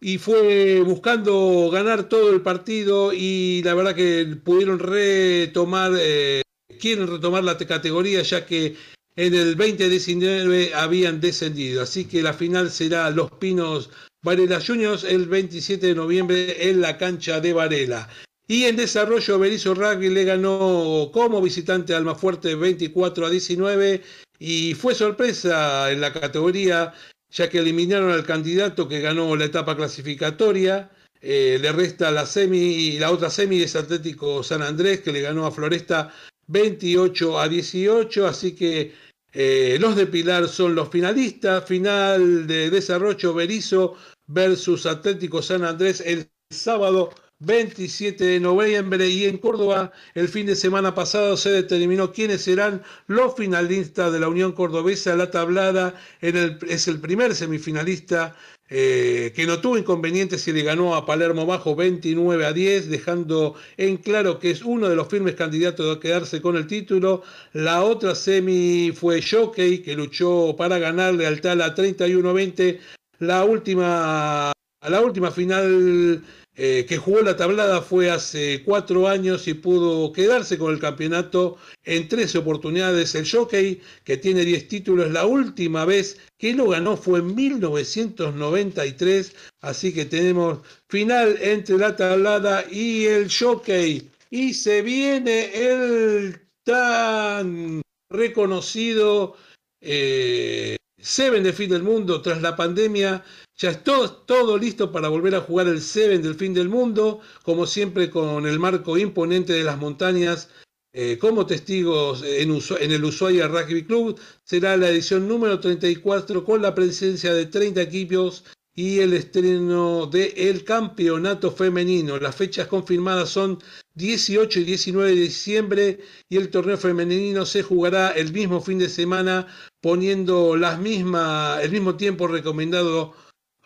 y 0.00 0.18
fue 0.18 0.80
buscando 0.80 1.70
ganar 1.72 2.08
todo 2.08 2.32
el 2.32 2.42
partido 2.42 3.12
y 3.12 3.62
la 3.62 3.74
verdad 3.74 3.94
que 3.94 4.36
pudieron 4.44 4.78
retomar, 4.78 5.92
eh, 5.98 6.42
quieren 6.80 7.06
retomar 7.06 7.44
la 7.44 7.56
categoría 7.56 8.22
ya 8.22 8.44
que 8.44 8.76
en 9.16 9.34
el 9.34 9.56
2019 9.56 10.74
habían 10.74 11.20
descendido. 11.20 11.82
Así 11.82 12.04
que 12.04 12.22
la 12.22 12.34
final 12.34 12.70
será 12.70 13.08
Los 13.10 13.30
Pinos 13.30 13.90
Varela 14.22 14.60
Juniors 14.60 15.04
el 15.04 15.26
27 15.26 15.86
de 15.86 15.94
noviembre 15.94 16.68
en 16.68 16.80
la 16.80 16.98
cancha 16.98 17.40
de 17.40 17.52
Varela. 17.52 18.08
Y 18.46 18.64
en 18.64 18.76
desarrollo, 18.76 19.38
Berizo 19.38 19.74
Rugby 19.74 20.10
le 20.10 20.24
ganó 20.24 21.10
como 21.12 21.40
visitante 21.40 21.94
Alma 21.94 22.14
Fuerte 22.14 22.54
24 22.54 23.26
a 23.26 23.30
19 23.30 24.02
y 24.38 24.74
fue 24.74 24.94
sorpresa 24.94 25.90
en 25.90 26.00
la 26.00 26.12
categoría 26.12 26.92
ya 27.34 27.50
que 27.50 27.58
eliminaron 27.58 28.12
al 28.12 28.24
candidato 28.24 28.88
que 28.88 29.00
ganó 29.00 29.34
la 29.34 29.46
etapa 29.46 29.76
clasificatoria. 29.76 30.90
Eh, 31.20 31.58
le 31.60 31.72
resta 31.72 32.10
la 32.10 32.26
semi 32.26 32.58
y 32.58 32.98
la 32.98 33.10
otra 33.10 33.28
semi 33.28 33.60
es 33.60 33.74
Atlético 33.74 34.42
San 34.42 34.62
Andrés 34.62 35.00
que 35.00 35.12
le 35.12 35.20
ganó 35.20 35.46
a 35.46 35.50
Floresta 35.50 36.12
28 36.46 37.40
a 37.40 37.48
18, 37.48 38.26
así 38.26 38.54
que 38.54 38.92
eh, 39.32 39.78
los 39.80 39.96
de 39.96 40.06
Pilar 40.06 40.48
son 40.48 40.76
los 40.76 40.90
finalistas. 40.90 41.64
Final 41.64 42.46
de 42.46 42.70
desarrollo 42.70 43.34
Berizo 43.34 43.96
versus 44.28 44.86
Atlético 44.86 45.42
San 45.42 45.64
Andrés 45.64 46.02
el 46.06 46.28
sábado 46.50 47.10
27 47.44 48.24
de 48.24 48.40
noviembre 48.40 49.08
y 49.08 49.24
en 49.24 49.38
Córdoba 49.38 49.92
el 50.14 50.28
fin 50.28 50.46
de 50.46 50.56
semana 50.56 50.94
pasado 50.94 51.36
se 51.36 51.50
determinó 51.50 52.12
quiénes 52.12 52.42
serán 52.42 52.82
los 53.06 53.34
finalistas 53.34 54.12
de 54.12 54.20
la 54.20 54.28
Unión 54.28 54.52
Cordobesa. 54.52 55.16
La 55.16 55.30
tablada 55.30 55.94
es 56.20 56.88
el 56.88 57.00
primer 57.00 57.34
semifinalista 57.34 58.34
eh, 58.70 59.32
que 59.36 59.46
no 59.46 59.60
tuvo 59.60 59.76
inconvenientes 59.76 60.48
y 60.48 60.52
le 60.52 60.62
ganó 60.62 60.94
a 60.94 61.04
Palermo 61.04 61.44
Bajo 61.44 61.76
29 61.76 62.46
a 62.46 62.52
10, 62.54 62.88
dejando 62.88 63.54
en 63.76 63.98
claro 63.98 64.38
que 64.38 64.50
es 64.50 64.62
uno 64.62 64.88
de 64.88 64.96
los 64.96 65.08
firmes 65.08 65.34
candidatos 65.34 65.94
a 65.94 66.00
quedarse 66.00 66.40
con 66.40 66.56
el 66.56 66.66
título. 66.66 67.22
La 67.52 67.84
otra 67.84 68.14
semi 68.14 68.90
fue 68.92 69.20
Jockey, 69.22 69.78
que 69.82 69.94
luchó 69.94 70.56
para 70.56 70.78
ganarle 70.78 71.26
al 71.26 71.42
Tala 71.42 71.74
31 71.74 72.28
a 72.28 72.32
20. 72.32 72.80
La 73.18 73.44
última, 73.44 74.50
a 74.50 74.90
la 74.90 75.00
última 75.02 75.30
final 75.30 76.22
eh, 76.56 76.86
que 76.88 76.98
jugó 76.98 77.20
la 77.22 77.36
tablada 77.36 77.82
fue 77.82 78.10
hace 78.10 78.62
cuatro 78.64 79.08
años 79.08 79.48
y 79.48 79.54
pudo 79.54 80.12
quedarse 80.12 80.56
con 80.56 80.72
el 80.72 80.78
campeonato 80.78 81.56
en 81.82 82.08
tres 82.08 82.36
oportunidades. 82.36 83.16
El 83.16 83.28
jockey, 83.28 83.80
que 84.04 84.16
tiene 84.16 84.44
diez 84.44 84.68
títulos, 84.68 85.10
la 85.10 85.26
última 85.26 85.84
vez 85.84 86.20
que 86.38 86.54
lo 86.54 86.68
ganó 86.68 86.96
fue 86.96 87.18
en 87.18 87.34
1993, 87.34 89.34
así 89.62 89.92
que 89.92 90.04
tenemos 90.04 90.60
final 90.88 91.36
entre 91.40 91.78
la 91.78 91.96
tablada 91.96 92.64
y 92.70 93.06
el 93.06 93.28
jockey. 93.32 94.08
Y 94.30 94.54
se 94.54 94.82
viene 94.82 95.50
el 95.54 96.40
tan 96.62 97.82
reconocido 98.08 99.36
eh, 99.80 100.76
Seven 101.04 101.42
de 101.42 101.52
fin 101.52 101.68
del 101.68 101.82
mundo 101.82 102.22
tras 102.22 102.40
la 102.40 102.56
pandemia 102.56 103.22
ya 103.58 103.70
es 103.70 103.84
todo, 103.84 104.56
listo 104.56 104.90
para 104.90 105.08
volver 105.08 105.34
a 105.34 105.42
jugar 105.42 105.68
el 105.68 105.82
Seven 105.82 106.22
del 106.22 106.34
fin 106.34 106.54
del 106.54 106.70
mundo, 106.70 107.20
como 107.42 107.66
siempre 107.66 108.08
con 108.08 108.46
el 108.46 108.58
marco 108.58 108.96
imponente 108.96 109.52
de 109.52 109.64
las 109.64 109.76
montañas 109.76 110.48
eh, 110.94 111.18
como 111.20 111.44
testigos 111.44 112.22
en, 112.22 112.58
en, 112.80 112.90
el 112.90 113.04
Ushuaia 113.04 113.48
Rugby 113.48 113.84
Club. 113.84 114.18
Será 114.44 114.78
la 114.78 114.88
edición 114.88 115.28
número 115.28 115.60
34 115.60 116.42
con 116.42 116.62
la 116.62 116.74
presencia 116.74 117.34
de 117.34 117.46
30 117.46 117.82
equipos 117.82 118.42
y 118.74 119.00
el 119.00 119.12
estreno 119.12 120.06
del 120.06 120.64
campeonato 120.64 121.52
femenino. 121.52 122.18
Las 122.18 122.34
fechas 122.34 122.66
confirmadas 122.66 123.28
son 123.28 123.58
18 123.94 124.60
y 124.60 124.64
19 124.64 125.10
de 125.10 125.20
diciembre 125.20 126.00
y 126.28 126.38
el 126.38 126.48
torneo 126.48 126.76
femenino 126.76 127.46
se 127.46 127.62
jugará 127.62 128.10
el 128.10 128.32
mismo 128.32 128.60
fin 128.60 128.78
de 128.78 128.88
semana 128.88 129.46
poniendo 129.84 130.56
las 130.56 130.78
el 130.78 131.70
mismo 131.70 131.94
tiempo 131.94 132.26
recomendado 132.26 133.12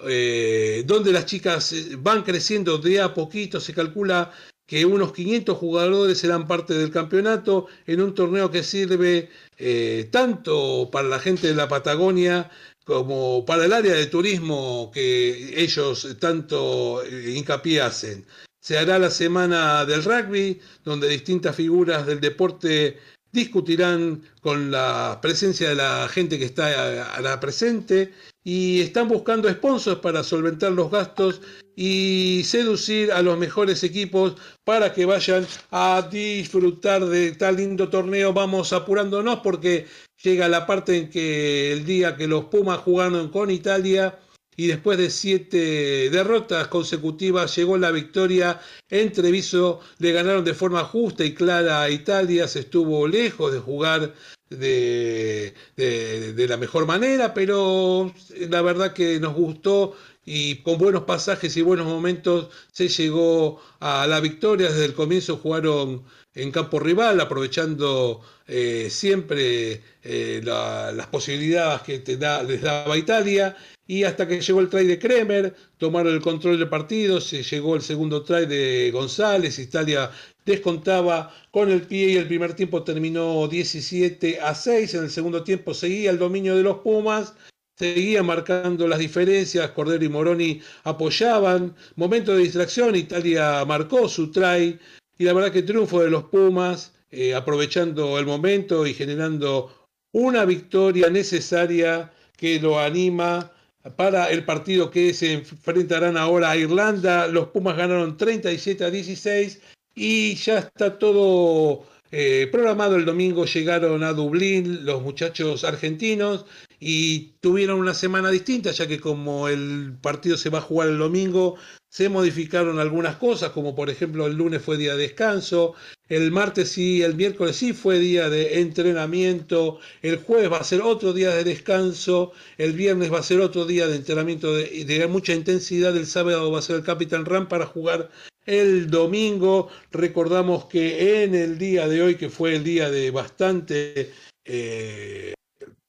eh, 0.04 0.82
donde 0.84 1.12
las 1.12 1.26
chicas 1.26 1.72
eh, 1.72 1.94
van 1.96 2.24
creciendo 2.24 2.78
de 2.78 3.00
a 3.00 3.14
poquito, 3.14 3.60
se 3.60 3.72
calcula 3.72 4.32
que 4.66 4.84
unos 4.84 5.12
500 5.12 5.56
jugadores 5.56 6.18
serán 6.18 6.48
parte 6.48 6.74
del 6.74 6.90
campeonato 6.90 7.68
en 7.86 8.00
un 8.00 8.16
torneo 8.16 8.50
que 8.50 8.64
sirve 8.64 9.28
eh, 9.58 10.08
tanto 10.10 10.88
para 10.90 11.06
la 11.06 11.20
gente 11.20 11.46
de 11.46 11.54
la 11.54 11.68
Patagonia 11.68 12.50
como 12.84 13.44
para 13.46 13.66
el 13.66 13.72
área 13.72 13.94
de 13.94 14.06
turismo 14.06 14.90
que 14.92 15.62
ellos 15.62 16.16
tanto 16.18 17.00
hincapié 17.06 17.80
hacen. 17.80 18.26
Se 18.60 18.76
hará 18.76 18.98
la 18.98 19.10
semana 19.10 19.84
del 19.84 20.02
rugby, 20.02 20.60
donde 20.82 21.08
distintas 21.08 21.54
figuras 21.54 22.06
del 22.06 22.20
deporte 22.20 22.98
discutirán 23.32 24.22
con 24.40 24.70
la 24.70 25.18
presencia 25.20 25.68
de 25.68 25.74
la 25.74 26.08
gente 26.08 26.38
que 26.38 26.44
está 26.44 27.14
a 27.14 27.20
la 27.20 27.40
presente 27.40 28.12
y 28.44 28.80
están 28.80 29.08
buscando 29.08 29.50
sponsors 29.50 30.00
para 30.00 30.22
solventar 30.22 30.72
los 30.72 30.90
gastos 30.90 31.42
y 31.76 32.42
seducir 32.44 33.12
a 33.12 33.22
los 33.22 33.38
mejores 33.38 33.84
equipos 33.84 34.34
para 34.64 34.92
que 34.92 35.04
vayan 35.04 35.46
a 35.70 36.08
disfrutar 36.10 37.04
de 37.04 37.32
tal 37.32 37.56
lindo 37.56 37.88
torneo. 37.88 38.32
Vamos 38.32 38.72
apurándonos 38.72 39.40
porque 39.40 39.86
llega 40.22 40.48
la 40.48 40.66
parte 40.66 40.96
en 40.96 41.10
que 41.10 41.72
el 41.72 41.84
día 41.84 42.16
que 42.16 42.26
los 42.26 42.46
Pumas 42.46 42.78
jugaron 42.78 43.28
con 43.28 43.50
Italia 43.50 44.18
y 44.58 44.66
después 44.66 44.98
de 44.98 45.08
siete 45.08 46.10
derrotas 46.10 46.66
consecutivas 46.66 47.54
llegó 47.54 47.78
la 47.78 47.92
victoria 47.92 48.60
en 48.90 49.12
Treviso, 49.12 49.80
le 49.98 50.10
ganaron 50.10 50.44
de 50.44 50.52
forma 50.52 50.82
justa 50.82 51.24
y 51.24 51.32
clara 51.32 51.82
a 51.82 51.90
Italia, 51.90 52.48
se 52.48 52.60
estuvo 52.60 53.06
lejos 53.06 53.52
de 53.52 53.60
jugar 53.60 54.14
de, 54.50 55.54
de, 55.76 56.48
la 56.48 56.56
mejor 56.56 56.86
manera, 56.86 57.34
pero 57.34 58.12
la 58.50 58.60
verdad 58.62 58.94
que 58.94 59.20
nos 59.20 59.34
gustó 59.34 59.94
y 60.24 60.56
con 60.56 60.76
buenos 60.76 61.04
pasajes 61.04 61.56
y 61.56 61.62
buenos 61.62 61.86
momentos 61.86 62.48
se 62.72 62.88
llegó 62.88 63.60
a 63.78 64.08
la 64.08 64.18
victoria. 64.18 64.70
Desde 64.70 64.86
el 64.86 64.94
comienzo 64.94 65.36
jugaron 65.36 66.02
en 66.38 66.52
campo 66.52 66.78
rival, 66.78 67.20
aprovechando 67.20 68.20
eh, 68.46 68.88
siempre 68.90 69.82
eh, 70.02 70.40
las 70.44 71.06
posibilidades 71.08 71.82
que 71.82 71.98
te 71.98 72.16
da, 72.16 72.42
les 72.42 72.62
daba 72.62 72.96
Italia. 72.96 73.56
Y 73.86 74.04
hasta 74.04 74.28
que 74.28 74.40
llegó 74.40 74.60
el 74.60 74.68
try 74.68 74.86
de 74.86 74.98
Kremer, 74.98 75.54
tomaron 75.78 76.12
el 76.14 76.20
control 76.20 76.58
del 76.58 76.68
partido, 76.68 77.20
se 77.20 77.42
llegó 77.42 77.74
el 77.74 77.82
segundo 77.82 78.22
try 78.22 78.44
de 78.46 78.90
González, 78.92 79.58
Italia 79.58 80.10
descontaba 80.44 81.34
con 81.50 81.70
el 81.70 81.82
pie 81.82 82.10
y 82.10 82.16
el 82.16 82.26
primer 82.26 82.54
tiempo 82.54 82.84
terminó 82.84 83.48
17 83.48 84.40
a 84.40 84.54
6. 84.54 84.94
En 84.94 85.04
el 85.04 85.10
segundo 85.10 85.42
tiempo 85.42 85.74
seguía 85.74 86.10
el 86.10 86.18
dominio 86.18 86.54
de 86.54 86.62
los 86.62 86.78
Pumas, 86.78 87.34
seguía 87.76 88.22
marcando 88.22 88.86
las 88.86 88.98
diferencias. 88.98 89.70
Cordero 89.70 90.04
y 90.04 90.08
Moroni 90.08 90.60
apoyaban. 90.84 91.74
Momento 91.96 92.36
de 92.36 92.42
distracción, 92.42 92.94
Italia 92.94 93.64
marcó 93.64 94.08
su 94.08 94.30
try 94.30 94.78
y 95.18 95.24
la 95.24 95.32
verdad 95.32 95.52
que 95.52 95.62
triunfo 95.62 96.00
de 96.00 96.10
los 96.10 96.24
Pumas, 96.24 96.94
eh, 97.10 97.34
aprovechando 97.34 98.18
el 98.18 98.26
momento 98.26 98.86
y 98.86 98.94
generando 98.94 99.74
una 100.12 100.44
victoria 100.44 101.10
necesaria 101.10 102.12
que 102.36 102.60
lo 102.60 102.78
anima 102.78 103.52
para 103.96 104.30
el 104.30 104.44
partido 104.44 104.90
que 104.90 105.12
se 105.14 105.32
enfrentarán 105.32 106.16
ahora 106.16 106.50
a 106.50 106.56
Irlanda. 106.56 107.26
Los 107.26 107.48
Pumas 107.48 107.76
ganaron 107.76 108.16
37 108.16 108.84
a 108.84 108.90
16 108.90 109.60
y 109.94 110.34
ya 110.36 110.58
está 110.58 110.98
todo 110.98 111.84
eh, 112.10 112.48
programado. 112.52 112.96
El 112.96 113.04
domingo 113.04 113.44
llegaron 113.44 114.04
a 114.04 114.12
Dublín 114.12 114.84
los 114.84 115.02
muchachos 115.02 115.64
argentinos 115.64 116.46
y 116.78 117.32
tuvieron 117.40 117.80
una 117.80 117.94
semana 117.94 118.30
distinta, 118.30 118.70
ya 118.70 118.86
que 118.86 119.00
como 119.00 119.48
el 119.48 119.94
partido 120.00 120.36
se 120.36 120.50
va 120.50 120.58
a 120.58 120.62
jugar 120.62 120.88
el 120.88 120.98
domingo, 120.98 121.56
se 121.88 122.08
modificaron 122.08 122.78
algunas 122.78 123.16
cosas, 123.16 123.50
como 123.50 123.74
por 123.74 123.90
ejemplo 123.90 124.26
el 124.26 124.34
lunes 124.34 124.62
fue 124.62 124.76
día 124.76 124.94
de 124.94 125.02
descanso, 125.02 125.74
el 126.08 126.30
martes 126.30 126.76
y 126.78 127.02
el 127.02 127.14
miércoles 127.14 127.56
sí 127.56 127.72
fue 127.72 127.98
día 127.98 128.28
de 128.30 128.60
entrenamiento, 128.60 129.78
el 130.02 130.18
jueves 130.18 130.52
va 130.52 130.58
a 130.58 130.64
ser 130.64 130.82
otro 130.82 131.12
día 131.12 131.34
de 131.34 131.44
descanso, 131.44 132.32
el 132.56 132.72
viernes 132.72 133.12
va 133.12 133.18
a 133.18 133.22
ser 133.22 133.40
otro 133.40 133.66
día 133.66 133.86
de 133.86 133.96
entrenamiento 133.96 134.54
de, 134.54 134.84
de 134.84 135.06
mucha 135.06 135.34
intensidad, 135.34 135.96
el 135.96 136.06
sábado 136.06 136.50
va 136.50 136.58
a 136.58 136.62
ser 136.62 136.76
el 136.76 136.84
Capitán 136.84 137.24
Ram 137.24 137.48
para 137.48 137.66
jugar 137.66 138.10
el 138.46 138.90
domingo. 138.90 139.68
Recordamos 139.92 140.66
que 140.66 141.22
en 141.22 141.34
el 141.34 141.58
día 141.58 141.86
de 141.86 142.02
hoy, 142.02 142.14
que 142.16 142.30
fue 142.30 142.56
el 142.56 142.64
día 142.64 142.90
de 142.90 143.10
bastante... 143.10 144.12
Eh, 144.44 145.34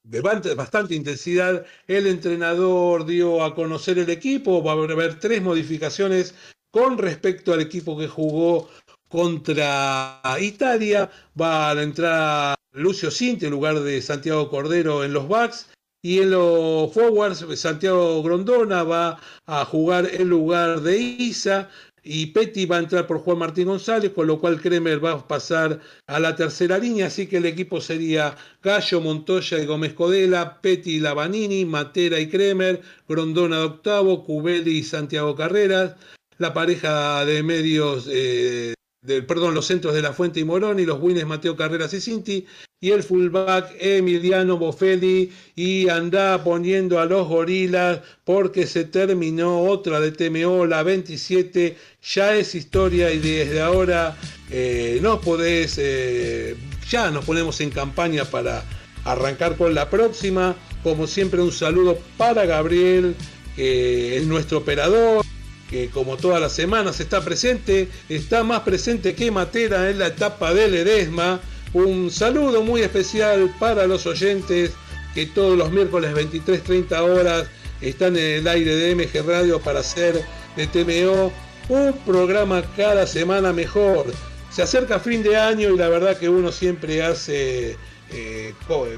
de 0.10 0.22
bastante 0.56 0.96
intensidad, 0.96 1.66
el 1.88 2.08
entrenador 2.08 3.06
dio 3.06 3.44
a 3.44 3.54
conocer 3.54 4.00
el 4.00 4.10
equipo, 4.10 4.64
va 4.64 4.72
a 4.72 4.76
haber 4.76 5.20
tres 5.20 5.42
modificaciones 5.42 6.34
con 6.72 6.98
respecto 6.98 7.54
al 7.54 7.62
equipo 7.62 7.98
que 7.98 8.08
jugó 8.08 8.70
contra 9.08 10.22
Italia, 10.40 11.12
va 11.40 11.72
a 11.72 11.82
entrar 11.82 12.56
Lucio 12.72 13.12
Cinti 13.12 13.46
en 13.46 13.52
lugar 13.52 13.80
de 13.80 14.02
Santiago 14.02 14.50
Cordero 14.50 15.04
en 15.04 15.14
los 15.14 15.28
backs, 15.28 15.68
y 16.02 16.20
en 16.20 16.32
los 16.32 16.94
forwards, 16.94 17.46
Santiago 17.60 18.24
Grondona 18.24 18.84
va 18.84 19.20
a 19.46 19.66
jugar 19.66 20.08
en 20.12 20.30
lugar 20.30 20.80
de 20.82 20.98
Isa, 20.98 21.70
y 22.04 22.28
Petty 22.28 22.66
va 22.66 22.78
a 22.78 22.80
entrar 22.80 23.08
por 23.08 23.20
Juan 23.20 23.40
Martín 23.40 23.68
González, 23.68 24.12
con 24.14 24.28
lo 24.28 24.40
cual 24.40 24.62
Kremer 24.62 25.04
va 25.04 25.14
a 25.14 25.28
pasar 25.28 25.80
a 26.08 26.20
la 26.20 26.36
tercera 26.36 26.78
línea, 26.78 27.08
así 27.08 27.28
que 27.28 27.38
el 27.38 27.46
equipo 27.46 27.82
sería 27.82 28.36
Gallo, 28.64 29.02
Montoya 29.02 29.60
y 29.60 29.66
Gómez 29.66 29.94
Codela, 29.94 30.62
Petty 30.62 31.00
Lavanini, 31.00 31.66
Matera 31.66 32.20
y 32.20 32.30
Kremer, 32.30 32.82
Grondona 33.08 33.60
de 33.60 33.66
octavo, 33.66 34.24
Cubeli 34.24 34.80
y 34.80 34.84
Santiago 34.84 35.36
Carreras, 35.36 35.96
la 36.38 36.54
pareja 36.54 37.26
de 37.26 37.44
medios 37.44 38.08
eh, 38.12 38.74
perdón, 39.02 39.54
los 39.54 39.66
centros 39.66 39.94
de 39.94 40.02
La 40.02 40.14
Fuente 40.14 40.40
y 40.40 40.44
Morón 40.44 40.80
y 40.80 40.86
los 40.86 41.02
wins 41.02 41.26
Mateo 41.26 41.56
Carreras 41.56 41.94
y 41.94 42.02
Cinti 42.02 42.46
y 42.82 42.92
el 42.92 43.04
fullback 43.04 43.76
Emiliano 43.80 44.58
Bofelli 44.58 45.32
y 45.56 45.90
anda 45.90 46.44
poniendo 46.44 47.00
a 47.00 47.06
los 47.06 47.28
gorilas 47.28 48.02
porque 48.24 48.68
se 48.68 48.86
terminó 48.86 49.64
otra 49.64 50.00
de 50.00 50.12
TMO, 50.12 50.66
la 50.66 50.84
27, 50.84 51.78
ya 52.02 52.36
es 52.36 52.56
historia 52.56 53.12
y 53.12 53.20
desde 53.20 53.62
ahora 53.62 54.18
eh, 54.50 55.02
podés, 55.24 55.78
eh, 55.78 56.56
ya 56.90 57.12
nos 57.12 57.26
ponemos 57.26 57.60
en 57.62 57.70
campaña 57.70 58.26
para 58.26 58.64
arrancar 59.06 59.56
con 59.58 59.74
la 59.74 59.90
próxima. 59.90 60.56
Como 60.84 61.08
siempre 61.08 61.42
un 61.42 61.52
saludo 61.52 61.98
para 62.18 62.46
Gabriel, 62.46 63.16
es 63.58 64.26
nuestro 64.26 64.60
operador 64.60 65.26
que 65.70 65.90
como 65.90 66.18
todas 66.18 66.42
las 66.42 66.54
semanas 66.54 67.00
está 67.00 67.22
presente, 67.22 67.90
está 68.10 68.44
más 68.44 68.62
presente 68.62 69.14
que 69.14 69.32
Matera 69.32 69.90
en 69.90 70.00
la 70.00 70.08
etapa 70.08 70.54
del 70.54 70.74
Edesma. 70.74 71.40
Un 71.74 72.10
saludo 72.10 72.64
muy 72.64 72.82
especial 72.82 73.54
para 73.60 73.86
los 73.86 74.08
oyentes 74.08 74.72
que 75.14 75.28
todos 75.28 75.58
los 75.58 75.72
miércoles 75.72 76.14
23.30 76.14 77.00
horas 77.02 77.48
están 77.82 78.18
en 78.18 78.40
el 78.40 78.48
aire 78.48 78.76
de 78.76 78.96
MG 78.96 79.26
Radio 79.28 79.60
para 79.60 79.82
hacer 79.82 80.24
de 80.56 80.68
TMO 80.68 81.32
un 81.70 81.94
programa 82.06 82.64
cada 82.76 83.06
semana 83.06 83.54
mejor. 83.54 84.08
Se 84.50 84.64
acerca 84.64 85.00
fin 85.00 85.22
de 85.22 85.38
año 85.38 85.70
y 85.70 85.78
la 85.78 85.88
verdad 85.88 86.18
que 86.18 86.28
uno 86.28 86.52
siempre 86.52 87.04
hace 87.04 87.78
eh, 88.12 88.56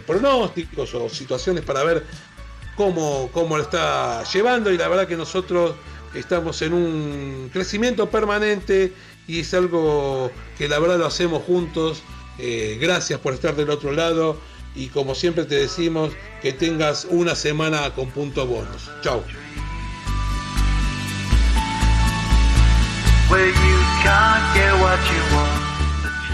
pronósticos 0.07 0.93
o 0.95 1.09
situaciones 1.09 1.65
para 1.65 1.83
ver 1.83 2.05
cómo, 2.77 3.29
cómo 3.33 3.57
lo 3.57 3.63
está 3.63 4.23
llevando 4.23 4.71
y 4.71 4.77
la 4.77 4.87
verdad 4.87 5.07
que 5.07 5.17
nosotros 5.17 5.75
estamos 6.13 6.61
en 6.61 6.73
un 6.73 7.49
crecimiento 7.51 8.09
permanente 8.09 8.93
y 9.27 9.41
es 9.41 9.53
algo 9.53 10.31
que 10.57 10.67
la 10.67 10.79
verdad 10.79 10.97
lo 10.97 11.05
hacemos 11.05 11.43
juntos. 11.43 12.03
Eh, 12.37 12.77
gracias 12.81 13.19
por 13.19 13.33
estar 13.33 13.55
del 13.55 13.69
otro 13.69 13.91
lado 13.91 14.37
y 14.75 14.87
como 14.87 15.15
siempre 15.15 15.45
te 15.45 15.55
decimos 15.55 16.11
que 16.41 16.53
tengas 16.53 17.05
una 17.09 17.35
semana 17.35 17.93
con 17.93 18.09
punto 18.09 18.45
bonus. 18.45 18.89
Chao. 19.01 19.23